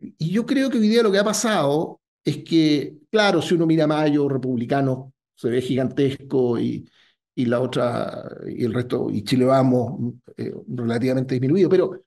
Y 0.01 0.31
yo 0.31 0.45
creo 0.45 0.69
que 0.69 0.79
hoy 0.79 0.89
día 0.89 1.03
lo 1.03 1.13
que 1.13 1.19
ha 1.19 1.25
pasado 1.25 2.01
es 2.25 2.45
que, 2.45 2.99
claro, 3.11 3.41
si 3.41 3.55
uno 3.55 3.67
mira 3.67 3.87
Mayo, 3.87 4.29
republicano, 4.29 5.13
se 5.35 5.49
ve 5.49 5.63
gigantesco 5.63 6.59
y, 6.59 6.89
y 7.35 7.45
la 7.47 7.61
otra, 7.61 8.29
y 8.47 8.65
el 8.65 8.75
resto, 8.75 9.09
y 9.11 9.23
Chile 9.25 9.45
Vamos, 9.45 10.15
eh, 10.37 10.53
relativamente 10.69 11.35
disminuido, 11.35 11.69
pero, 11.69 12.05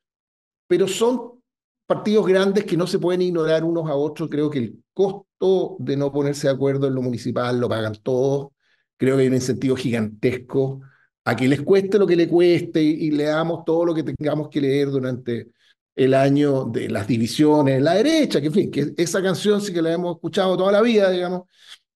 pero 0.68 0.88
son 0.88 1.42
partidos 1.86 2.26
grandes 2.26 2.66
que 2.66 2.78
no 2.78 2.88
se 2.88 3.00
pueden 3.00 3.22
ignorar 3.22 3.64
unos 3.64 3.90
a 3.90 3.96
otros. 3.96 4.30
Creo 4.30 4.50
que 4.50 4.60
el 4.60 4.84
costo 4.94 5.78
de 5.80 5.98
no 5.98 6.12
ponerse 6.12 6.48
de 6.48 6.54
acuerdo 6.54 6.88
en 6.88 6.96
lo 6.96 7.02
municipal 7.02 7.60
lo 7.60 7.70
pagan 7.70 7.96
todos 8.02 8.50
Creo 8.98 9.16
que 9.18 9.24
hay 9.24 9.28
un 9.28 9.36
incentivo 9.36 9.76
gigantesco 9.76 10.82
a 11.26 11.36
que 11.36 11.48
les 11.48 11.62
cueste 11.62 11.98
lo 12.00 12.08
que 12.08 12.16
le 12.16 12.28
cueste 12.28 12.82
y, 12.82 13.12
leamos 13.12 13.66
todo 13.66 13.86
lo 13.86 13.94
que 13.94 14.04
tengamos 14.04 14.50
que 14.50 14.62
leer 14.62 14.90
durante 14.90 15.52
el 15.96 16.14
año 16.14 16.66
de 16.66 16.90
las 16.90 17.08
divisiones, 17.08 17.82
la 17.82 17.94
derecha, 17.94 18.40
que 18.40 18.48
en 18.48 18.54
fin, 18.54 18.72
que 18.72 18.94
esa 18.98 19.22
canción 19.22 19.62
sí 19.62 19.74
que 19.74 19.82
la 19.82 19.94
hemos 19.94 20.16
escuchado 20.16 20.58
toda 20.58 20.72
la 20.72 20.82
vida, 20.82 21.10
digamos. 21.10 21.44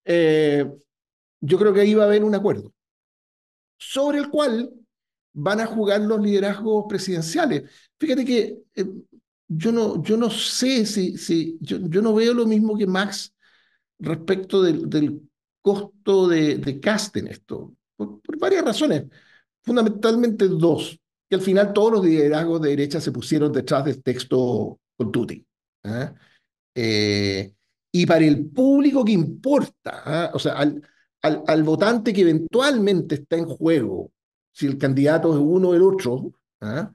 Eh, 0.05 0.65
yo 1.41 1.57
creo 1.57 1.73
que 1.73 1.81
ahí 1.81 1.93
va 1.93 2.03
a 2.03 2.07
haber 2.07 2.23
un 2.23 2.35
acuerdo 2.35 2.73
sobre 3.77 4.17
el 4.19 4.29
cual 4.29 4.71
van 5.33 5.61
a 5.61 5.65
jugar 5.65 6.01
los 6.01 6.19
liderazgos 6.19 6.85
presidenciales. 6.89 7.69
Fíjate 7.99 8.25
que 8.25 8.57
eh, 8.75 8.85
yo, 9.47 9.71
no, 9.71 10.01
yo 10.03 10.15
no 10.15 10.29
sé 10.29 10.85
si, 10.85 11.17
si 11.17 11.57
yo, 11.59 11.77
yo, 11.79 12.01
no 12.01 12.13
veo 12.13 12.33
lo 12.33 12.45
mismo 12.45 12.77
que 12.77 12.87
Max 12.87 13.33
respecto 13.99 14.61
del, 14.61 14.89
del 14.89 15.21
costo 15.61 16.27
de, 16.27 16.57
de 16.57 16.79
cast 16.79 17.15
en 17.17 17.27
esto, 17.27 17.75
por, 17.95 18.21
varias 18.39 18.63
razones, 18.63 19.05
fundamentalmente 19.63 20.47
dos, 20.47 20.97
que 21.29 21.35
al 21.35 21.41
final 21.41 21.73
todos 21.73 21.93
los 21.93 22.05
liderazgos 22.05 22.61
de 22.61 22.69
derecha 22.69 23.01
se 23.01 23.11
pusieron 23.11 23.51
detrás 23.51 23.83
del 23.85 24.01
texto 24.01 24.79
con 24.95 25.11
Tuti. 25.11 25.45
¿ah? 25.83 26.13
Eh, 26.73 27.53
y 27.91 28.05
para 28.05 28.25
el 28.25 28.45
público 28.47 29.03
que 29.03 29.11
importa, 29.11 30.03
¿ah? 30.05 30.31
o 30.33 30.39
sea, 30.39 30.53
al, 30.53 30.81
al, 31.21 31.43
al, 31.45 31.63
votante 31.63 32.13
que 32.13 32.21
eventualmente 32.21 33.15
está 33.15 33.35
en 33.35 33.45
juego, 33.45 34.11
si 34.53 34.67
el 34.67 34.77
candidato 34.77 35.33
es 35.33 35.39
uno 35.39 35.69
o 35.69 35.73
el 35.73 35.81
otro, 35.81 36.31
¿ah? 36.61 36.91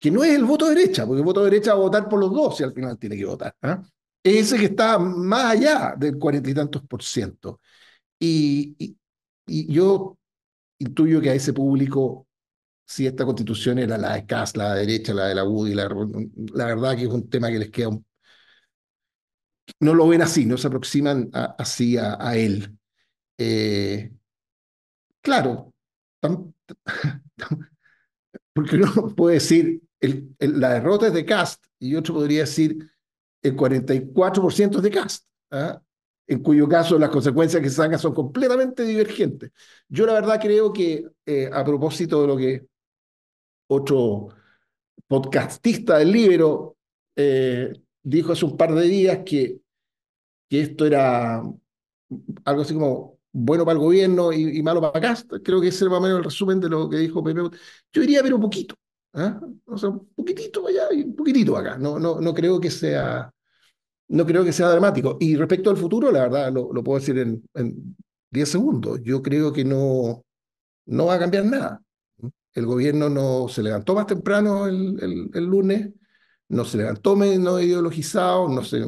Que 0.00 0.10
no 0.10 0.24
es 0.24 0.34
el 0.34 0.44
voto 0.44 0.66
de 0.66 0.74
derecha, 0.74 1.06
porque 1.06 1.20
el 1.20 1.24
voto 1.24 1.44
de 1.44 1.50
derecha 1.50 1.74
va 1.74 1.80
a 1.80 1.82
votar 1.82 2.08
por 2.08 2.18
los 2.18 2.32
dos 2.32 2.56
si 2.56 2.64
al 2.64 2.72
final 2.72 2.98
tiene 2.98 3.16
que 3.16 3.26
votar. 3.26 3.54
Es 4.22 4.52
ese 4.52 4.58
que 4.58 4.66
está 4.66 4.98
más 4.98 5.56
allá 5.56 5.94
del 5.96 6.18
cuarenta 6.18 6.50
y 6.50 6.54
tantos 6.54 6.82
por 6.82 7.02
ciento. 7.02 7.60
Y, 8.18 8.96
yo 9.46 10.16
intuyo 10.78 11.20
que 11.20 11.30
a 11.30 11.34
ese 11.34 11.52
público, 11.52 12.26
si 12.86 13.06
esta 13.06 13.24
constitución 13.24 13.78
era 13.78 13.98
la 13.98 14.14
de 14.14 14.26
CAS, 14.26 14.56
la 14.56 14.74
de 14.74 14.86
derecha, 14.86 15.12
la 15.12 15.26
de 15.26 15.34
la 15.34 15.44
UDI, 15.44 15.74
la, 15.74 15.88
la 16.54 16.66
verdad 16.66 16.96
que 16.96 17.02
es 17.02 17.08
un 17.08 17.28
tema 17.28 17.50
que 17.50 17.58
les 17.58 17.70
queda 17.70 17.90
no 19.78 19.94
lo 19.94 20.08
ven 20.08 20.22
así, 20.22 20.46
no 20.46 20.56
se 20.56 20.66
aproximan 20.66 21.30
así 21.32 21.96
a, 21.96 22.16
a 22.20 22.36
él. 22.36 22.76
Eh, 23.38 24.12
claro, 25.22 25.72
porque 28.52 28.76
uno 28.76 29.14
puede 29.14 29.34
decir 29.34 29.80
la 30.38 30.74
derrota 30.74 31.08
es 31.08 31.12
de 31.12 31.24
Cast 31.24 31.64
y 31.78 31.94
otro 31.94 32.14
podría 32.14 32.40
decir 32.40 32.90
el 33.42 33.56
44% 33.56 34.76
es 34.76 34.82
de 34.82 34.90
Cast. 34.90 35.26
¿ah? 35.50 35.80
en 36.30 36.44
cuyo 36.44 36.68
caso 36.68 36.96
las 36.96 37.10
consecuencias 37.10 37.60
que 37.60 37.68
se 37.68 37.74
sacan 37.74 37.98
son 37.98 38.14
completamente 38.14 38.84
divergentes. 38.84 39.50
Yo 39.88 40.06
la 40.06 40.12
verdad 40.12 40.40
creo 40.40 40.72
que 40.72 41.04
eh, 41.26 41.50
a 41.52 41.64
propósito 41.64 42.20
de 42.20 42.26
lo 42.28 42.36
que 42.36 42.66
otro 43.68 44.28
podcastista 45.08 45.98
del 45.98 46.12
libro 46.12 46.76
eh, 47.16 47.72
dijo 48.00 48.32
hace 48.32 48.44
un 48.44 48.56
par 48.56 48.72
de 48.72 48.82
días 48.82 49.18
que, 49.26 49.58
que 50.48 50.60
esto 50.60 50.86
era 50.86 51.42
algo 52.44 52.62
así 52.62 52.74
como 52.74 53.18
bueno 53.32 53.64
para 53.64 53.72
el 53.72 53.84
gobierno 53.84 54.32
y, 54.32 54.62
malo 54.62 54.80
para 54.80 54.98
acá. 54.98 55.20
Creo 55.42 55.60
que 55.60 55.68
ese 55.68 55.84
es 55.84 55.90
más 55.90 55.98
o 55.98 56.02
menos 56.02 56.18
el 56.18 56.24
resumen 56.24 56.60
de 56.60 56.68
lo 56.68 56.88
que 56.88 56.98
dijo 56.98 57.24
Pepe. 57.24 57.40
Yo 57.92 58.00
diría, 58.02 58.22
pero 58.22 58.38
poquito. 58.38 58.76
¿Ah? 59.14 59.40
O 59.66 59.78
sea, 59.78 59.88
un 59.90 60.08
poquitito 60.14 60.66
allá 60.66 60.88
y 60.92 61.02
un 61.02 61.16
poquitito 61.16 61.56
acá. 61.56 61.78
No, 61.78 61.98
no, 61.98 62.20
no 62.20 62.34
creo 62.34 62.60
que 62.60 62.70
sea 62.70 63.32
no 64.10 64.26
creo 64.26 64.44
que 64.44 64.52
sea 64.52 64.68
dramático. 64.68 65.16
Y 65.20 65.36
respecto 65.36 65.70
al 65.70 65.76
futuro, 65.76 66.10
la 66.10 66.22
verdad, 66.22 66.52
lo, 66.52 66.68
puedo 66.84 66.98
decir 66.98 67.16
en, 67.18 67.42
en 67.54 67.96
10 68.30 68.48
segundos. 68.48 69.00
Yo 69.02 69.22
creo 69.22 69.52
que 69.52 69.64
no, 69.64 70.24
no 70.86 71.06
va 71.06 71.14
a 71.14 71.18
cambiar 71.18 71.44
nada. 71.44 71.80
El 72.52 72.66
gobierno 72.66 73.08
no 73.08 73.48
se 73.48 73.62
levantó 73.62 73.94
más 73.94 74.06
temprano 74.06 74.66
el, 74.66 75.30
el, 75.32 75.44
lunes, 75.44 75.90
no 76.48 76.64
se 76.64 76.78
levantó 76.78 77.14
menos 77.14 77.62
ideologizado, 77.62 78.48
no 78.48 78.64
se 78.64 78.84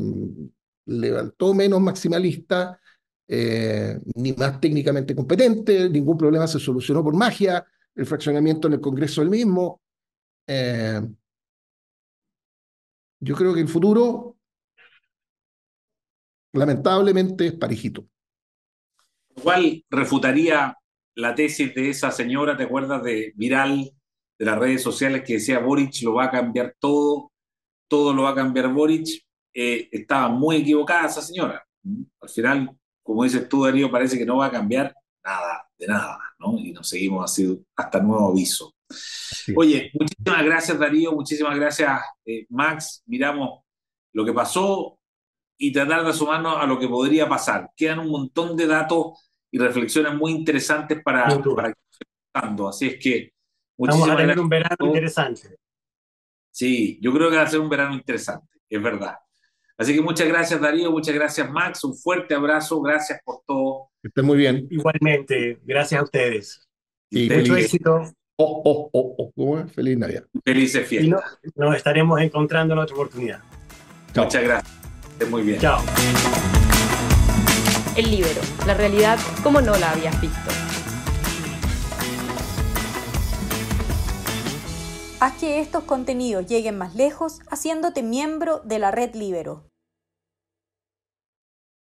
levantó 0.87 1.55
menos 1.55 1.81
maximalista, 1.81 2.81
eh, 3.29 3.97
ni 4.17 4.33
más 4.33 4.61
técnicamente 4.61 5.15
competente, 5.15 5.89
ningún 5.89 6.19
problema 6.19 6.49
se 6.49 6.59
solucionó 6.59 7.05
por 7.05 7.15
magia, 7.15 7.65
el 7.95 8.07
fraccionamiento 8.07 8.67
en 8.67 8.75
el 8.75 8.81
Congreso 8.81 9.23
el 9.23 9.31
mismo. 9.31 9.82
Eh, 10.55 11.01
yo 13.21 13.35
creo 13.35 13.55
que 13.55 13.61
el 13.61 13.69
futuro 13.69 14.37
lamentablemente 16.53 17.47
es 17.47 17.53
parejito. 17.55 18.07
Igual 19.35 19.85
refutaría 19.89 20.77
la 21.15 21.35
tesis 21.35 21.75
de 21.75 21.89
esa 21.89 22.11
señora, 22.11 22.57
¿te 22.57 22.65
acuerdas 22.65 23.03
de 23.03 23.33
Viral, 23.35 23.93
de 24.39 24.45
las 24.45 24.59
redes 24.59 24.83
sociales, 24.83 25.23
que 25.25 25.35
decía 25.35 25.59
Boric 25.61 26.03
lo 26.03 26.15
va 26.15 26.25
a 26.25 26.31
cambiar 26.31 26.77
todo, 26.79 27.33
todo 27.89 28.13
lo 28.13 28.25
va 28.25 28.31
a 28.31 28.35
cambiar 28.35 28.73
Boric? 28.73 29.09
Eh, 29.55 29.89
estaba 29.91 30.29
muy 30.29 30.57
equivocada 30.57 31.07
esa 31.07 31.23
señora. 31.23 31.67
Al 32.21 32.29
final, 32.29 32.77
como 33.03 33.25
dices 33.25 33.49
tú, 33.49 33.65
Darío, 33.65 33.91
parece 33.91 34.19
que 34.19 34.27
no 34.27 34.39
va 34.39 34.47
a 34.47 34.51
cambiar 34.51 34.95
nada, 35.25 35.67
de 35.79 35.87
nada, 35.87 36.19
¿no? 36.39 36.59
Y 36.59 36.73
nos 36.73 36.89
seguimos 36.89 37.31
así 37.31 37.65
hasta 37.77 38.01
nuevo 38.01 38.31
aviso. 38.31 38.75
Oye, 39.57 39.91
muchísimas 39.95 40.45
gracias, 40.45 40.79
Darío, 40.79 41.13
muchísimas 41.13 41.57
gracias, 41.57 42.01
eh, 42.25 42.47
Max. 42.49 43.03
Miramos 43.07 43.61
lo 44.13 44.25
que 44.25 44.33
pasó, 44.33 44.99
y 45.63 45.71
tratar 45.73 46.05
de 46.05 46.13
sumarnos 46.13 46.57
a 46.59 46.67
lo 46.67 46.77
que 46.77 46.89
podría 46.89 47.29
pasar. 47.29 47.71
Quedan 47.77 48.01
un 48.01 48.11
montón 48.11 48.57
de 48.57 48.67
datos 48.67 49.31
y 49.49 49.59
reflexiones 49.59 50.13
muy 50.13 50.33
interesantes 50.33 51.01
para, 51.05 51.29
para 51.55 51.73
Así 52.69 52.89
es 52.89 52.97
que. 52.99 53.33
Vamos 53.79 54.11
a 54.11 54.17
tener 54.17 54.41
un 54.41 54.49
verano 54.49 54.77
interesante. 54.81 55.57
Sí, 56.51 56.99
yo 57.01 57.13
creo 57.13 57.31
que 57.31 57.37
va 57.37 57.43
a 57.43 57.47
ser 57.47 57.61
un 57.61 57.69
verano 57.69 57.95
interesante, 57.95 58.59
es 58.69 58.83
verdad. 58.83 59.15
Así 59.79 59.95
que 59.95 60.03
muchas 60.03 60.27
gracias, 60.27 60.61
Darío, 60.61 60.91
muchas 60.91 61.15
gracias, 61.15 61.49
Max. 61.49 61.85
Un 61.85 61.97
fuerte 61.97 62.35
abrazo, 62.35 62.81
gracias 62.83 63.21
por 63.25 63.43
todo. 63.47 63.91
Que 64.03 64.09
estén 64.09 64.25
muy 64.25 64.39
bien. 64.39 64.67
Igualmente, 64.69 65.61
gracias 65.63 66.01
a 66.01 66.05
ustedes. 66.05 66.69
Y 67.09 67.31
Mucho 67.31 67.55
éxito. 67.55 68.03
Oh, 68.37 68.63
oh, 68.65 68.91
oh, 68.93 69.33
oh. 69.37 69.67
Feliz 69.69 69.99
Navidad. 69.99 70.25
Felices 70.45 70.89
fiestas. 70.89 71.39
Y 71.43 71.51
nos 71.61 71.77
estaremos 71.77 72.21
encontrando 72.21 72.75
en 72.75 72.81
otra 72.81 72.95
oportunidad. 72.95 73.41
Muchas 74.15 74.43
gracias 74.43 74.83
muy 75.31 75.43
bien. 75.43 75.61
Chao. 75.61 75.81
El 77.97 78.11
libro, 78.11 78.41
la 78.67 78.75
realidad 78.75 79.19
como 79.43 79.61
no 79.61 79.77
la 79.77 79.91
habías 79.93 80.19
visto. 80.21 80.51
Haz 85.21 85.35
que 85.39 85.61
estos 85.61 85.85
contenidos 85.85 86.47
lleguen 86.47 86.77
más 86.79 86.95
lejos 86.97 87.41
haciéndote 87.49 88.03
miembro 88.03 88.61
de 88.65 88.79
la 88.81 88.91
red 88.91 89.15
Libero. 89.15 89.72